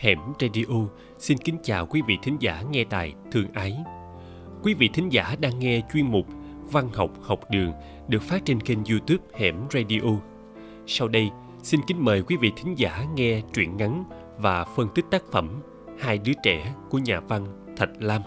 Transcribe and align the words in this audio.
Hẻm 0.00 0.18
Radio 0.40 0.88
xin 1.18 1.38
kính 1.38 1.56
chào 1.62 1.86
quý 1.86 2.02
vị 2.06 2.18
thính 2.22 2.36
giả 2.40 2.62
nghe 2.70 2.84
tài 2.84 3.14
thương 3.32 3.52
ái. 3.52 3.76
Quý 4.62 4.74
vị 4.74 4.90
thính 4.94 5.12
giả 5.12 5.36
đang 5.40 5.58
nghe 5.58 5.82
chuyên 5.92 6.06
mục 6.06 6.26
Văn 6.72 6.88
học 6.92 7.10
học 7.22 7.40
đường 7.50 7.72
được 8.08 8.22
phát 8.22 8.42
trên 8.44 8.60
kênh 8.60 8.78
YouTube 8.84 9.24
Hẻm 9.34 9.56
Radio. 9.70 10.10
Sau 10.86 11.08
đây, 11.08 11.30
xin 11.62 11.80
kính 11.86 12.04
mời 12.04 12.22
quý 12.22 12.36
vị 12.36 12.52
thính 12.56 12.78
giả 12.78 13.06
nghe 13.14 13.42
truyện 13.52 13.76
ngắn 13.76 14.04
và 14.38 14.64
phân 14.64 14.88
tích 14.94 15.04
tác 15.10 15.22
phẩm 15.32 15.62
Hai 15.98 16.18
đứa 16.18 16.32
trẻ 16.42 16.74
của 16.90 16.98
nhà 16.98 17.20
văn 17.20 17.46
Thạch 17.76 17.90
Lam. 17.98 18.22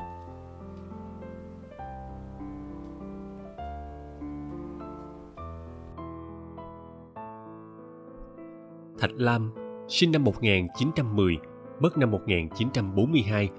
Thạch 9.00 9.12
Lam, 9.14 9.52
sinh 9.88 10.12
năm 10.12 10.24
1910, 10.24 11.38
mất 11.80 11.98
năm 11.98 12.12
1942, 12.12 13.50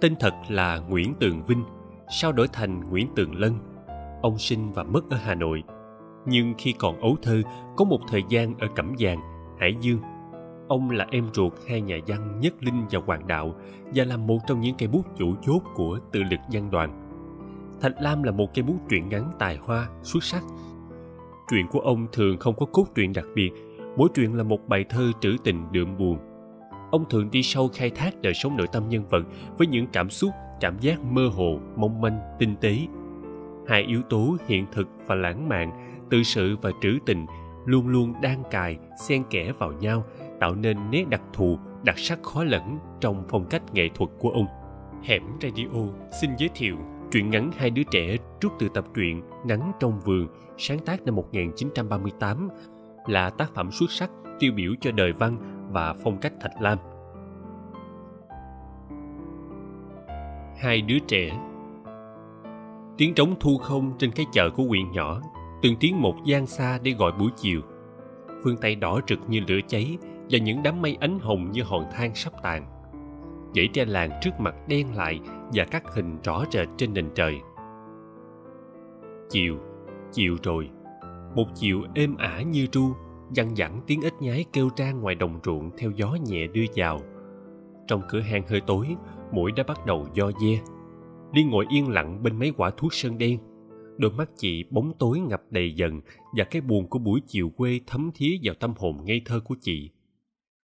tên 0.00 0.14
thật 0.20 0.34
là 0.48 0.78
Nguyễn 0.78 1.14
Tường 1.20 1.44
Vinh, 1.46 1.64
sau 2.10 2.32
đổi 2.32 2.48
thành 2.48 2.80
Nguyễn 2.80 3.08
Tường 3.16 3.34
Lân. 3.34 3.54
Ông 4.22 4.38
sinh 4.38 4.72
và 4.72 4.82
mất 4.82 5.10
ở 5.10 5.16
Hà 5.16 5.34
Nội. 5.34 5.62
Nhưng 6.26 6.54
khi 6.58 6.74
còn 6.78 7.00
ấu 7.00 7.16
thơ, 7.22 7.42
có 7.76 7.84
một 7.84 8.00
thời 8.08 8.22
gian 8.28 8.54
ở 8.58 8.68
Cẩm 8.76 8.94
Giàng, 8.98 9.20
Hải 9.58 9.74
Dương. 9.80 9.98
Ông 10.68 10.90
là 10.90 11.06
em 11.10 11.26
ruột 11.32 11.52
hai 11.68 11.80
nhà 11.80 11.96
văn 12.06 12.40
Nhất 12.40 12.54
Linh 12.60 12.86
và 12.90 13.00
Hoàng 13.06 13.26
Đạo 13.26 13.54
và 13.94 14.04
là 14.04 14.16
một 14.16 14.38
trong 14.46 14.60
những 14.60 14.76
cây 14.78 14.88
bút 14.88 15.06
chủ 15.16 15.34
chốt 15.42 15.62
của 15.74 15.98
tự 16.12 16.22
lực 16.22 16.40
văn 16.52 16.70
đoàn. 16.70 17.00
Thạch 17.80 17.94
Lam 18.00 18.22
là 18.22 18.32
một 18.32 18.54
cây 18.54 18.62
bút 18.62 18.78
truyện 18.88 19.08
ngắn 19.08 19.32
tài 19.38 19.56
hoa, 19.56 19.88
xuất 20.02 20.24
sắc. 20.24 20.42
Truyện 21.50 21.66
của 21.70 21.80
ông 21.80 22.06
thường 22.12 22.38
không 22.38 22.54
có 22.54 22.66
cốt 22.66 22.84
truyện 22.94 23.12
đặc 23.12 23.26
biệt, 23.34 23.50
mỗi 23.96 24.08
truyện 24.14 24.34
là 24.34 24.42
một 24.42 24.68
bài 24.68 24.84
thơ 24.88 25.12
trữ 25.20 25.36
tình 25.44 25.72
đượm 25.72 25.98
buồn 25.98 26.18
ông 26.94 27.04
thường 27.10 27.30
đi 27.30 27.42
sâu 27.42 27.70
khai 27.74 27.90
thác 27.90 28.22
đời 28.22 28.34
sống 28.34 28.56
nội 28.56 28.66
tâm 28.72 28.88
nhân 28.88 29.04
vật 29.08 29.22
với 29.58 29.66
những 29.66 29.86
cảm 29.92 30.10
xúc, 30.10 30.30
cảm 30.60 30.78
giác 30.80 31.00
mơ 31.02 31.30
hồ, 31.34 31.58
mong 31.76 32.00
manh, 32.00 32.18
tinh 32.38 32.56
tế. 32.60 32.78
Hai 33.68 33.82
yếu 33.82 34.02
tố 34.02 34.36
hiện 34.46 34.66
thực 34.72 34.88
và 35.06 35.14
lãng 35.14 35.48
mạn, 35.48 35.96
tự 36.10 36.22
sự 36.22 36.56
và 36.62 36.70
trữ 36.82 36.98
tình, 37.06 37.26
luôn 37.66 37.88
luôn 37.88 38.14
đan 38.22 38.42
cài, 38.50 38.78
xen 39.02 39.22
kẽ 39.30 39.52
vào 39.58 39.72
nhau, 39.72 40.04
tạo 40.40 40.54
nên 40.54 40.90
nét 40.90 41.08
đặc 41.08 41.22
thù, 41.32 41.58
đặc 41.84 41.98
sắc 41.98 42.22
khó 42.22 42.44
lẫn 42.44 42.78
trong 43.00 43.24
phong 43.28 43.46
cách 43.46 43.62
nghệ 43.72 43.88
thuật 43.94 44.10
của 44.18 44.30
ông. 44.30 44.46
Hẻm 45.02 45.22
radio 45.42 45.80
xin 46.20 46.30
giới 46.38 46.48
thiệu 46.54 46.76
truyện 47.12 47.30
ngắn 47.30 47.50
hai 47.56 47.70
đứa 47.70 47.82
trẻ 47.90 48.16
trút 48.40 48.52
từ 48.58 48.68
tập 48.74 48.84
truyện 48.94 49.22
nắng 49.46 49.72
trong 49.80 50.00
vườn, 50.00 50.28
sáng 50.58 50.78
tác 50.78 51.02
năm 51.02 51.14
1938 51.14 52.48
là 53.06 53.30
tác 53.30 53.54
phẩm 53.54 53.70
xuất 53.72 53.90
sắc, 53.90 54.10
tiêu 54.38 54.52
biểu 54.56 54.72
cho 54.80 54.92
đời 54.92 55.12
văn 55.12 55.53
và 55.74 55.94
phong 56.04 56.18
cách 56.18 56.32
Thạch 56.40 56.60
Lam. 56.60 56.78
Hai 60.56 60.82
đứa 60.82 60.98
trẻ 60.98 61.40
Tiếng 62.98 63.14
trống 63.14 63.34
thu 63.40 63.58
không 63.58 63.92
trên 63.98 64.10
cái 64.10 64.26
chợ 64.32 64.50
của 64.50 64.62
huyện 64.62 64.90
nhỏ, 64.90 65.20
từng 65.62 65.76
tiếng 65.80 66.02
một 66.02 66.14
gian 66.24 66.46
xa 66.46 66.78
để 66.82 66.90
gọi 66.90 67.12
buổi 67.12 67.30
chiều. 67.36 67.60
Phương 68.44 68.56
Tây 68.56 68.74
đỏ 68.74 69.00
rực 69.08 69.18
như 69.28 69.40
lửa 69.48 69.60
cháy 69.68 69.98
và 70.30 70.38
những 70.38 70.62
đám 70.62 70.82
mây 70.82 70.96
ánh 71.00 71.18
hồng 71.18 71.52
như 71.52 71.62
hòn 71.62 71.84
than 71.92 72.14
sắp 72.14 72.32
tàn. 72.42 72.66
Dãy 73.54 73.68
tre 73.72 73.84
làng 73.84 74.10
trước 74.22 74.40
mặt 74.40 74.54
đen 74.68 74.96
lại 74.96 75.20
và 75.52 75.64
các 75.64 75.94
hình 75.94 76.18
rõ 76.24 76.44
rệt 76.50 76.68
trên 76.76 76.94
nền 76.94 77.10
trời. 77.14 77.40
Chiều, 79.30 79.56
chiều 80.12 80.36
rồi. 80.42 80.70
Một 81.34 81.46
chiều 81.54 81.82
êm 81.94 82.16
ả 82.16 82.42
như 82.42 82.66
ru 82.72 82.92
Dằn 83.32 83.56
dẳng 83.56 83.80
tiếng 83.86 84.02
ếch 84.02 84.14
nhái 84.20 84.44
kêu 84.52 84.68
ra 84.76 84.92
ngoài 84.92 85.14
đồng 85.14 85.40
ruộng 85.44 85.70
theo 85.78 85.90
gió 85.90 86.16
nhẹ 86.26 86.46
đưa 86.46 86.64
vào. 86.76 87.00
Trong 87.86 88.02
cửa 88.08 88.20
hàng 88.20 88.42
hơi 88.48 88.60
tối, 88.60 88.86
mũi 89.32 89.52
đã 89.52 89.64
bắt 89.68 89.86
đầu 89.86 90.06
do 90.14 90.30
dê. 90.40 90.58
liên 91.32 91.50
ngồi 91.50 91.66
yên 91.70 91.88
lặng 91.88 92.22
bên 92.22 92.38
mấy 92.38 92.52
quả 92.56 92.70
thuốc 92.76 92.94
sơn 92.94 93.18
đen. 93.18 93.38
Đôi 93.98 94.10
mắt 94.10 94.30
chị 94.36 94.64
bóng 94.70 94.92
tối 94.98 95.18
ngập 95.18 95.42
đầy 95.50 95.74
dần 95.74 96.00
và 96.36 96.44
cái 96.44 96.62
buồn 96.62 96.86
của 96.88 96.98
buổi 96.98 97.20
chiều 97.26 97.50
quê 97.56 97.80
thấm 97.86 98.10
thía 98.14 98.36
vào 98.42 98.54
tâm 98.54 98.74
hồn 98.76 99.04
ngây 99.04 99.22
thơ 99.24 99.40
của 99.40 99.54
chị. 99.60 99.90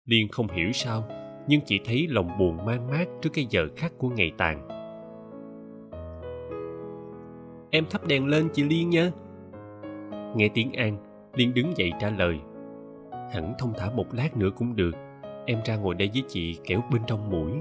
Liên 0.06 0.28
không 0.28 0.48
hiểu 0.48 0.72
sao, 0.72 1.04
nhưng 1.48 1.62
chị 1.66 1.80
thấy 1.86 2.08
lòng 2.08 2.38
buồn 2.40 2.66
man 2.66 2.88
mát 2.88 3.06
trước 3.22 3.30
cái 3.34 3.48
giờ 3.50 3.68
khắc 3.76 3.98
của 3.98 4.10
ngày 4.10 4.32
tàn. 4.38 4.68
Em 7.72 7.86
thắp 7.90 8.08
đèn 8.08 8.28
lên 8.28 8.50
chị 8.54 8.64
liên 8.64 8.90
nha. 8.90 9.12
Nghe 10.36 10.50
tiếng 10.54 10.74
an 10.74 11.13
liên 11.36 11.54
đứng 11.54 11.78
dậy 11.78 11.92
trả 12.00 12.10
lời. 12.10 12.40
Hẳn 13.12 13.54
thông 13.60 13.74
thả 13.78 13.90
một 13.90 14.14
lát 14.14 14.38
nữa 14.38 14.50
cũng 14.58 14.76
được. 14.76 14.92
Em 15.46 15.60
ra 15.66 15.76
ngồi 15.76 15.96
đây 15.96 16.10
với 16.14 16.24
chị 16.28 16.58
kẻo 16.66 16.82
bên 16.92 17.02
trong 17.08 17.30
mũi. 17.30 17.52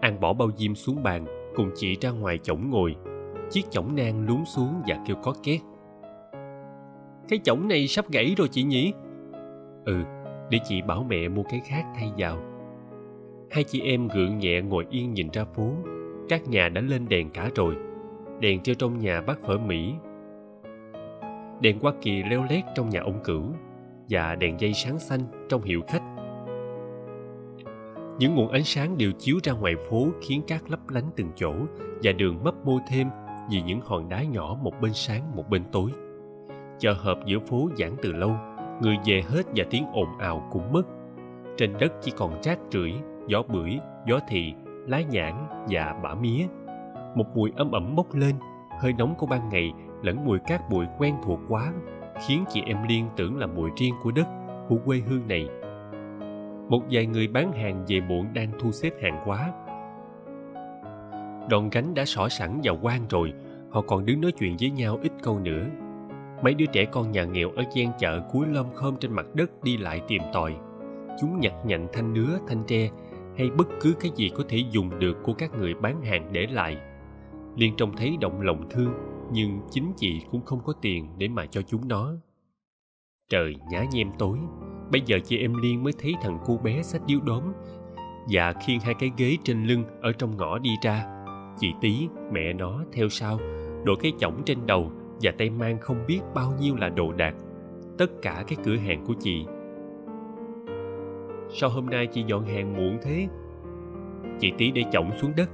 An 0.00 0.20
bỏ 0.20 0.32
bao 0.32 0.48
diêm 0.56 0.74
xuống 0.74 1.02
bàn, 1.02 1.26
cùng 1.54 1.70
chị 1.74 1.96
ra 2.00 2.10
ngoài 2.10 2.38
chổng 2.38 2.70
ngồi. 2.70 2.96
Chiếc 3.50 3.70
chổng 3.70 3.96
nang 3.96 4.26
lún 4.26 4.44
xuống 4.44 4.82
và 4.86 4.98
kêu 5.06 5.16
có 5.22 5.34
két. 5.42 5.60
Cái 7.28 7.38
chổng 7.44 7.68
này 7.68 7.86
sắp 7.86 8.10
gãy 8.10 8.34
rồi 8.38 8.48
chị 8.48 8.62
nhỉ? 8.62 8.92
Ừ 9.84 10.04
để 10.50 10.58
chị 10.64 10.82
bảo 10.82 11.06
mẹ 11.08 11.28
mua 11.28 11.42
cái 11.42 11.60
khác 11.64 11.84
thay 11.94 12.12
vào. 12.18 12.38
Hai 13.50 13.64
chị 13.64 13.80
em 13.80 14.08
gượng 14.08 14.38
nhẹ 14.38 14.60
ngồi 14.60 14.86
yên 14.90 15.14
nhìn 15.14 15.28
ra 15.32 15.44
phố. 15.44 15.72
Các 16.28 16.48
nhà 16.48 16.68
đã 16.68 16.80
lên 16.80 17.08
đèn 17.08 17.30
cả 17.30 17.50
rồi. 17.54 17.76
Đèn 18.40 18.62
treo 18.62 18.74
trong 18.74 18.98
nhà 18.98 19.20
bác 19.20 19.40
phở 19.40 19.58
mỹ 19.58 19.94
đèn 21.60 21.80
hoa 21.80 21.92
kỳ 22.02 22.22
leo 22.22 22.44
lét 22.50 22.64
trong 22.74 22.88
nhà 22.88 23.00
ông 23.00 23.20
cửu 23.24 23.42
và 24.08 24.34
đèn 24.34 24.60
dây 24.60 24.72
sáng 24.74 24.98
xanh 24.98 25.20
trong 25.48 25.62
hiệu 25.62 25.80
khách. 25.88 26.02
Những 28.18 28.34
nguồn 28.34 28.48
ánh 28.48 28.64
sáng 28.64 28.98
đều 28.98 29.12
chiếu 29.18 29.36
ra 29.42 29.52
ngoài 29.52 29.74
phố 29.90 30.06
khiến 30.22 30.42
cát 30.46 30.70
lấp 30.70 30.88
lánh 30.88 31.10
từng 31.16 31.30
chỗ 31.36 31.52
và 32.02 32.12
đường 32.12 32.44
mấp 32.44 32.54
mô 32.66 32.78
thêm 32.88 33.08
vì 33.50 33.62
những 33.62 33.80
hòn 33.80 34.08
đá 34.08 34.22
nhỏ 34.22 34.56
một 34.62 34.72
bên 34.80 34.92
sáng 34.92 35.36
một 35.36 35.50
bên 35.50 35.62
tối. 35.72 35.90
Chợ 36.78 36.92
hợp 36.92 37.18
giữa 37.26 37.38
phố 37.38 37.68
giãn 37.76 37.90
từ 38.02 38.12
lâu, 38.12 38.30
người 38.82 38.96
về 39.06 39.22
hết 39.28 39.42
và 39.56 39.64
tiếng 39.70 39.86
ồn 39.92 40.18
ào 40.18 40.48
cũng 40.52 40.72
mất. 40.72 40.82
Trên 41.56 41.72
đất 41.80 41.92
chỉ 42.02 42.12
còn 42.16 42.42
rác 42.42 42.58
rưởi, 42.70 42.92
gió 43.26 43.42
bưởi, 43.48 43.78
gió 44.06 44.18
thị, 44.28 44.54
lá 44.86 45.00
nhãn 45.00 45.46
và 45.68 46.00
bã 46.02 46.14
mía. 46.14 46.46
Một 47.14 47.26
mùi 47.34 47.52
ấm 47.56 47.72
ẩm 47.72 47.96
bốc 47.96 48.14
lên, 48.14 48.34
hơi 48.80 48.92
nóng 48.92 49.14
của 49.18 49.26
ban 49.26 49.48
ngày 49.48 49.72
lẫn 50.04 50.24
mùi 50.24 50.38
cát 50.38 50.60
bụi 50.70 50.86
quen 50.98 51.14
thuộc 51.24 51.40
quá, 51.48 51.72
khiến 52.26 52.44
chị 52.48 52.62
em 52.66 52.78
liên 52.88 53.06
tưởng 53.16 53.38
là 53.38 53.46
mùi 53.46 53.70
riêng 53.76 53.94
của 54.02 54.10
đất, 54.10 54.26
của 54.68 54.76
quê 54.84 54.98
hương 54.98 55.28
này. 55.28 55.48
Một 56.68 56.82
vài 56.90 57.06
người 57.06 57.28
bán 57.28 57.52
hàng 57.52 57.84
về 57.88 58.00
muộn 58.00 58.26
đang 58.34 58.48
thu 58.58 58.72
xếp 58.72 58.90
hàng 59.02 59.20
hóa. 59.24 59.52
Đòn 61.50 61.70
gánh 61.70 61.94
đã 61.94 62.04
xỏ 62.04 62.28
sẵn 62.28 62.60
vào 62.64 62.78
quan 62.82 63.00
rồi, 63.10 63.32
họ 63.70 63.80
còn 63.80 64.06
đứng 64.06 64.20
nói 64.20 64.32
chuyện 64.32 64.56
với 64.60 64.70
nhau 64.70 64.98
ít 65.02 65.12
câu 65.22 65.38
nữa. 65.38 65.66
Mấy 66.42 66.54
đứa 66.54 66.66
trẻ 66.66 66.84
con 66.84 67.12
nhà 67.12 67.24
nghèo 67.24 67.50
ở 67.50 67.62
gian 67.74 67.92
chợ 67.98 68.20
cúi 68.32 68.46
lom 68.46 68.66
khom 68.74 68.96
trên 69.00 69.12
mặt 69.12 69.26
đất 69.34 69.50
đi 69.62 69.76
lại 69.76 70.02
tìm 70.08 70.22
tòi. 70.32 70.56
Chúng 71.20 71.40
nhặt 71.40 71.52
nhạnh 71.64 71.86
thanh 71.92 72.14
nứa, 72.14 72.38
thanh 72.48 72.64
tre, 72.66 72.90
hay 73.38 73.50
bất 73.50 73.68
cứ 73.80 73.94
cái 74.00 74.10
gì 74.16 74.30
có 74.34 74.44
thể 74.48 74.58
dùng 74.70 74.98
được 74.98 75.22
của 75.22 75.32
các 75.32 75.54
người 75.58 75.74
bán 75.74 76.02
hàng 76.02 76.28
để 76.32 76.46
lại. 76.50 76.76
Liên 77.56 77.76
trông 77.76 77.96
thấy 77.96 78.16
động 78.20 78.40
lòng 78.40 78.68
thương 78.70 79.13
nhưng 79.32 79.60
chính 79.70 79.92
chị 79.96 80.20
cũng 80.30 80.44
không 80.44 80.60
có 80.64 80.72
tiền 80.72 81.08
để 81.18 81.28
mà 81.28 81.46
cho 81.46 81.62
chúng 81.62 81.88
nó. 81.88 82.12
Trời 83.30 83.54
nhá 83.70 83.84
nhem 83.92 84.10
tối, 84.18 84.38
bây 84.92 85.02
giờ 85.06 85.18
chị 85.24 85.38
em 85.38 85.54
liên 85.62 85.84
mới 85.84 85.92
thấy 85.98 86.14
thằng 86.22 86.38
cu 86.46 86.58
bé 86.58 86.82
xách 86.82 87.02
điếu 87.06 87.20
đốm 87.20 87.42
và 88.28 88.52
khiêng 88.52 88.80
hai 88.80 88.94
cái 88.94 89.10
ghế 89.16 89.36
trên 89.44 89.64
lưng 89.64 89.84
ở 90.02 90.12
trong 90.12 90.36
ngõ 90.36 90.58
đi 90.58 90.70
ra. 90.82 91.04
Chị 91.58 91.72
tí 91.80 92.08
mẹ 92.32 92.52
nó, 92.52 92.84
theo 92.92 93.08
sau, 93.08 93.38
đội 93.84 93.96
cái 94.00 94.12
chõng 94.18 94.42
trên 94.46 94.58
đầu 94.66 94.92
và 95.22 95.32
tay 95.38 95.50
mang 95.50 95.78
không 95.80 96.04
biết 96.06 96.20
bao 96.34 96.52
nhiêu 96.60 96.76
là 96.76 96.88
đồ 96.88 97.12
đạc. 97.12 97.34
Tất 97.98 98.22
cả 98.22 98.44
cái 98.46 98.58
cửa 98.64 98.76
hàng 98.76 99.04
của 99.06 99.14
chị. 99.20 99.46
Sao 101.50 101.70
hôm 101.70 101.86
nay 101.86 102.06
chị 102.06 102.24
dọn 102.26 102.44
hàng 102.44 102.76
muộn 102.76 102.98
thế? 103.02 103.28
Chị 104.40 104.52
tí 104.58 104.70
để 104.70 104.82
chõng 104.92 105.10
xuống 105.20 105.32
đất 105.36 105.50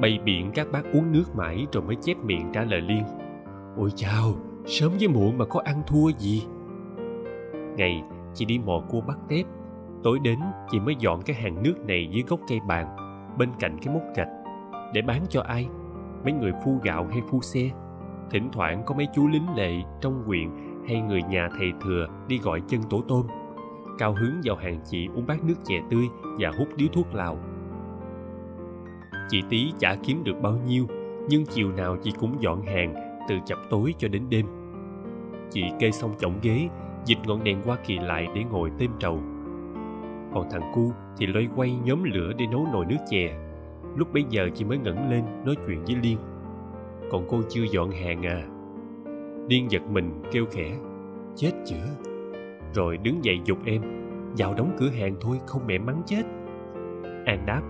bày 0.00 0.18
biện 0.24 0.50
các 0.54 0.66
bác 0.72 0.82
uống 0.92 1.12
nước 1.12 1.24
mãi 1.36 1.66
rồi 1.72 1.82
mới 1.82 1.96
chép 2.02 2.16
miệng 2.24 2.50
trả 2.52 2.64
lời 2.64 2.80
liên. 2.80 3.04
Ôi 3.76 3.90
chào 3.96 4.34
sớm 4.66 4.92
với 4.98 5.08
muộn 5.08 5.38
mà 5.38 5.44
có 5.44 5.60
ăn 5.64 5.82
thua 5.86 6.10
gì? 6.18 6.46
Ngày, 7.76 8.02
chị 8.34 8.44
đi 8.44 8.58
mò 8.58 8.82
cua 8.88 9.00
bắt 9.00 9.18
tép. 9.28 9.46
Tối 10.02 10.18
đến, 10.18 10.38
chị 10.70 10.80
mới 10.80 10.94
dọn 10.98 11.22
cái 11.22 11.36
hàng 11.36 11.62
nước 11.62 11.74
này 11.86 12.08
dưới 12.12 12.22
gốc 12.28 12.40
cây 12.48 12.60
bàn, 12.68 12.96
bên 13.38 13.48
cạnh 13.60 13.78
cái 13.82 13.94
mốc 13.94 14.02
gạch, 14.16 14.28
để 14.92 15.02
bán 15.02 15.22
cho 15.28 15.40
ai? 15.40 15.68
Mấy 16.24 16.32
người 16.32 16.52
phu 16.64 16.78
gạo 16.82 17.06
hay 17.10 17.22
phu 17.30 17.40
xe? 17.40 17.70
Thỉnh 18.30 18.48
thoảng 18.52 18.82
có 18.86 18.94
mấy 18.94 19.08
chú 19.14 19.28
lính 19.28 19.46
lệ 19.56 19.72
trong 20.00 20.22
huyện 20.26 20.50
hay 20.88 21.00
người 21.00 21.22
nhà 21.22 21.48
thầy 21.58 21.72
thừa 21.84 22.06
đi 22.28 22.38
gọi 22.38 22.62
chân 22.68 22.80
tổ 22.90 23.02
tôm. 23.08 23.26
Cao 23.98 24.12
hứng 24.12 24.40
vào 24.44 24.56
hàng 24.56 24.80
chị 24.84 25.08
uống 25.14 25.26
bát 25.26 25.44
nước 25.44 25.54
chè 25.64 25.74
tươi 25.90 26.04
và 26.38 26.50
hút 26.58 26.68
điếu 26.76 26.88
thuốc 26.92 27.14
lào 27.14 27.38
chị 29.28 29.42
tí 29.50 29.72
chả 29.78 29.96
kiếm 30.02 30.24
được 30.24 30.40
bao 30.42 30.58
nhiêu, 30.66 30.86
nhưng 31.28 31.46
chiều 31.46 31.72
nào 31.72 31.96
chị 32.02 32.12
cũng 32.20 32.36
dọn 32.40 32.62
hàng, 32.62 32.94
từ 33.28 33.34
chập 33.46 33.58
tối 33.70 33.94
cho 33.98 34.08
đến 34.08 34.22
đêm. 34.28 34.46
Chị 35.50 35.62
kê 35.78 35.90
xong 35.90 36.14
chổng 36.18 36.34
ghế, 36.42 36.68
dịch 37.04 37.18
ngọn 37.26 37.44
đèn 37.44 37.62
hoa 37.62 37.76
kỳ 37.86 37.98
lại 37.98 38.26
để 38.34 38.44
ngồi 38.44 38.70
têm 38.78 38.90
trầu. 38.98 39.20
Còn 40.34 40.48
thằng 40.50 40.72
cu 40.74 40.92
thì 41.18 41.26
loay 41.26 41.48
quay 41.56 41.74
nhóm 41.84 42.04
lửa 42.04 42.32
để 42.38 42.46
nấu 42.46 42.66
nồi 42.72 42.86
nước 42.86 42.96
chè. 43.10 43.38
Lúc 43.96 44.12
bấy 44.12 44.24
giờ 44.28 44.48
chị 44.54 44.64
mới 44.64 44.78
ngẩng 44.78 45.10
lên 45.10 45.24
nói 45.44 45.56
chuyện 45.66 45.84
với 45.84 45.96
liên. 46.02 46.18
Còn 47.10 47.26
cô 47.28 47.40
chưa 47.48 47.62
dọn 47.72 47.90
hàng 47.90 48.26
à? 48.26 48.42
Liên 49.48 49.70
giật 49.70 49.82
mình, 49.82 50.22
kêu 50.32 50.46
khẽ. 50.50 50.76
Chết 51.36 51.50
chữa 51.66 52.14
rồi 52.74 52.96
đứng 52.96 53.24
dậy 53.24 53.40
dục 53.44 53.58
em. 53.64 53.82
Vào 54.38 54.54
đóng 54.54 54.76
cửa 54.78 54.88
hàng 54.88 55.16
thôi, 55.20 55.38
không 55.46 55.62
mẹ 55.66 55.78
mắng 55.78 56.02
chết. 56.06 56.22
An 57.26 57.46
đáp 57.46 57.62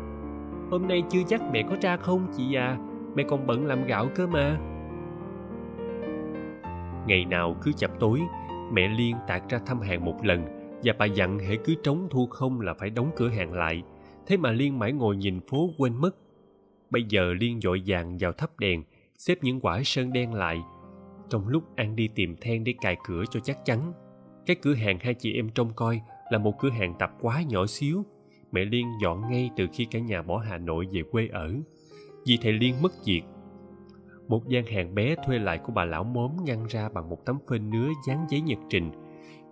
hôm 0.71 0.89
nay 0.89 1.03
chưa 1.11 1.23
chắc 1.29 1.43
mẹ 1.53 1.63
có 1.71 1.77
ra 1.81 1.97
không, 1.97 2.27
chị 2.37 2.55
à. 2.55 2.79
Mẹ 3.15 3.23
còn 3.29 3.47
bận 3.47 3.67
làm 3.67 3.87
gạo 3.87 4.09
cơ 4.15 4.27
mà. 4.27 4.59
Ngày 7.07 7.25
nào 7.25 7.57
cứ 7.63 7.73
chập 7.73 7.91
tối, 8.01 8.21
mẹ 8.73 8.89
liên 8.89 9.17
tạt 9.27 9.43
ra 9.49 9.59
thăm 9.67 9.81
hàng 9.81 10.05
một 10.05 10.25
lần 10.25 10.45
và 10.85 10.93
bà 10.99 11.07
dặn 11.07 11.39
hễ 11.39 11.57
cứ 11.57 11.75
trống 11.83 12.09
thu 12.11 12.27
không 12.27 12.61
là 12.61 12.75
phải 12.75 12.91
đóng 12.91 13.11
cửa 13.17 13.29
hàng 13.29 13.53
lại. 13.53 13.83
Thế 14.27 14.37
mà 14.37 14.51
liên 14.51 14.79
mãi 14.79 14.93
ngồi 14.93 15.17
nhìn 15.17 15.41
phố 15.41 15.71
quên 15.79 15.97
mất. 15.97 16.17
Bây 16.91 17.03
giờ 17.09 17.35
liên 17.41 17.61
dội 17.61 17.83
vàng 17.87 18.17
vào 18.21 18.33
thắp 18.33 18.51
đèn, 18.59 18.83
xếp 19.19 19.39
những 19.43 19.61
quả 19.61 19.81
sơn 19.85 20.13
đen 20.13 20.35
lại. 20.35 20.63
Trong 21.29 21.49
lúc 21.49 21.77
an 21.77 21.97
đi 21.97 22.09
tìm 22.09 22.37
then 22.41 22.65
để 22.65 22.75
cài 22.81 22.97
cửa 23.09 23.25
cho 23.31 23.41
chắc 23.41 23.65
chắn, 23.65 23.93
cái 24.47 24.57
cửa 24.63 24.75
hàng 24.75 24.99
hai 25.01 25.15
chị 25.15 25.35
em 25.35 25.49
trông 25.49 25.71
coi 25.77 26.01
là 26.31 26.39
một 26.39 26.59
cửa 26.59 26.71
hàng 26.71 26.95
tạp 26.99 27.13
quá 27.21 27.43
nhỏ 27.49 27.67
xíu 27.67 28.05
mẹ 28.55 28.65
liên 28.65 28.87
dọn 29.03 29.31
ngay 29.31 29.51
từ 29.57 29.67
khi 29.73 29.85
cả 29.85 29.99
nhà 29.99 30.23
bỏ 30.23 30.39
hà 30.39 30.59
nội 30.59 30.87
về 30.93 31.03
quê 31.03 31.29
ở. 31.33 31.55
Vì 32.27 32.39
thầy 32.43 32.53
liên 32.53 32.83
mất 32.83 32.93
việc. 33.07 33.23
Một 34.29 34.49
gian 34.49 34.67
hàng 34.67 34.95
bé 34.95 35.15
thuê 35.27 35.39
lại 35.39 35.59
của 35.59 35.73
bà 35.73 35.85
lão 35.85 36.05
mốm 36.05 36.31
ngăn 36.45 36.67
ra 36.67 36.89
bằng 36.89 37.09
một 37.09 37.25
tấm 37.25 37.39
phên 37.49 37.71
nứa 37.71 37.89
dán 38.07 38.27
giấy 38.29 38.41
nhật 38.41 38.59
trình. 38.69 38.91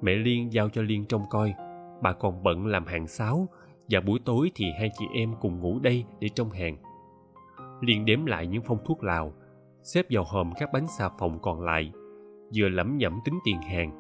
Mẹ 0.02 0.14
liên 0.14 0.52
giao 0.52 0.69
cho 0.69 0.82
liên 0.82 1.04
trông 1.04 1.22
coi. 1.31 1.54
Bà 2.02 2.12
còn 2.12 2.43
bận 2.43 2.66
làm 2.66 2.87
hàng 2.87 3.06
sáo 3.06 3.49
và 3.88 4.00
buổi 4.00 4.20
tối 4.25 4.50
thì 4.54 4.64
hai 4.78 4.90
chị 4.99 5.04
em 5.14 5.34
cùng 5.40 5.60
ngủ 5.60 5.78
đây 5.78 6.04
để 6.20 6.28
trông 6.28 6.50
hàng. 6.50 6.76
Liên 7.81 8.04
đếm 8.04 8.26
lại 8.26 8.46
những 8.46 8.62
phong 8.66 8.78
thuốc 8.84 9.04
lào, 9.04 9.32
xếp 9.82 10.06
vào 10.10 10.25
hòm 10.25 10.52
các 10.58 10.72
bánh 10.72 10.87
xà 10.99 11.08
phòng 11.19 11.38
còn 11.43 11.60
lại, 11.60 11.93
vừa 12.56 12.69
lẩm 12.69 12.96
nhẩm 12.96 13.20
tính 13.25 13.38
tiền 13.44 13.62
hàng. 13.62 13.99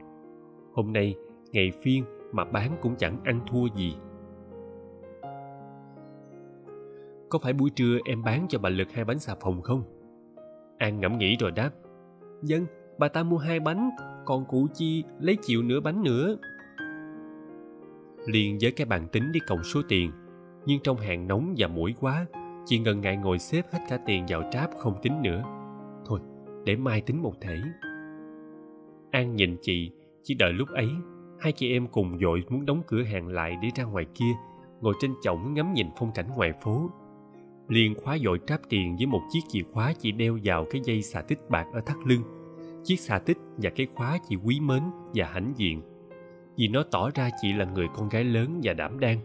Hôm 0.74 0.92
nay, 0.92 1.14
ngày 1.52 1.72
phiên 1.82 2.04
mà 2.32 2.44
bán 2.44 2.76
cũng 2.82 2.96
chẳng 2.98 3.20
ăn 3.24 3.40
thua 3.50 3.66
gì. 3.74 3.94
Có 7.32 7.38
phải 7.38 7.52
buổi 7.52 7.70
trưa 7.70 7.98
em 8.04 8.22
bán 8.22 8.46
cho 8.48 8.58
bà 8.58 8.68
lực 8.68 8.92
hai 8.92 9.04
bánh 9.04 9.18
xà 9.18 9.34
phòng 9.40 9.62
không? 9.62 9.82
An 10.78 11.00
ngẫm 11.00 11.18
nghĩ 11.18 11.36
rồi 11.36 11.50
đáp 11.50 11.70
dân 12.42 12.66
bà 12.98 13.08
ta 13.08 13.22
mua 13.22 13.38
hai 13.38 13.60
bánh, 13.60 13.90
còn 14.24 14.44
cụ 14.44 14.66
chi 14.74 15.04
lấy 15.20 15.36
chịu 15.42 15.62
nửa 15.62 15.80
bánh 15.80 16.02
nữa. 16.02 16.36
Liền 18.26 18.58
với 18.60 18.72
cái 18.72 18.86
bàn 18.86 19.06
tính 19.12 19.32
đi 19.32 19.40
cộng 19.48 19.64
số 19.64 19.80
tiền, 19.88 20.10
nhưng 20.66 20.80
trong 20.82 20.96
hàng 20.96 21.28
nóng 21.28 21.54
và 21.58 21.68
mũi 21.68 21.94
quá, 22.00 22.26
chị 22.64 22.78
ngần 22.78 23.00
ngại 23.00 23.16
ngồi 23.16 23.38
xếp 23.38 23.62
hết 23.72 23.78
cả 23.88 23.98
tiền 24.06 24.24
vào 24.28 24.42
tráp 24.50 24.70
không 24.78 24.94
tính 25.02 25.22
nữa. 25.22 25.42
Thôi, 26.06 26.20
để 26.64 26.76
mai 26.76 27.00
tính 27.00 27.22
một 27.22 27.34
thể. 27.40 27.60
An 29.10 29.36
nhìn 29.36 29.56
chị, 29.62 29.90
chỉ 30.22 30.34
đợi 30.34 30.52
lúc 30.52 30.68
ấy, 30.68 30.88
hai 31.40 31.52
chị 31.52 31.72
em 31.72 31.86
cùng 31.86 32.18
dội 32.18 32.44
muốn 32.48 32.66
đóng 32.66 32.82
cửa 32.86 33.02
hàng 33.02 33.28
lại 33.28 33.56
để 33.62 33.68
ra 33.76 33.84
ngoài 33.84 34.06
kia, 34.14 34.32
ngồi 34.80 34.94
trên 35.00 35.14
chổng 35.22 35.54
ngắm 35.54 35.72
nhìn 35.72 35.86
phong 35.96 36.12
cảnh 36.14 36.26
ngoài 36.36 36.52
phố 36.62 36.90
liền 37.68 37.94
khóa 37.94 38.18
dội 38.18 38.38
tráp 38.46 38.60
tiền 38.68 38.96
với 38.96 39.06
một 39.06 39.20
chiếc 39.32 39.40
chìa 39.48 39.62
khóa 39.72 39.92
chị 39.92 40.12
đeo 40.12 40.38
vào 40.44 40.66
cái 40.70 40.80
dây 40.84 41.02
xà 41.02 41.22
tích 41.22 41.38
bạc 41.48 41.66
ở 41.72 41.80
thắt 41.80 41.96
lưng. 42.04 42.22
Chiếc 42.84 43.00
xà 43.00 43.18
tích 43.18 43.38
và 43.56 43.70
cái 43.70 43.86
khóa 43.94 44.18
chị 44.28 44.36
quý 44.36 44.60
mến 44.60 44.82
và 45.14 45.26
hãnh 45.26 45.52
diện. 45.56 45.82
Vì 46.56 46.68
nó 46.68 46.82
tỏ 46.90 47.10
ra 47.14 47.30
chị 47.42 47.52
là 47.52 47.64
người 47.64 47.86
con 47.94 48.08
gái 48.08 48.24
lớn 48.24 48.60
và 48.62 48.72
đảm 48.72 49.00
đang. 49.00 49.18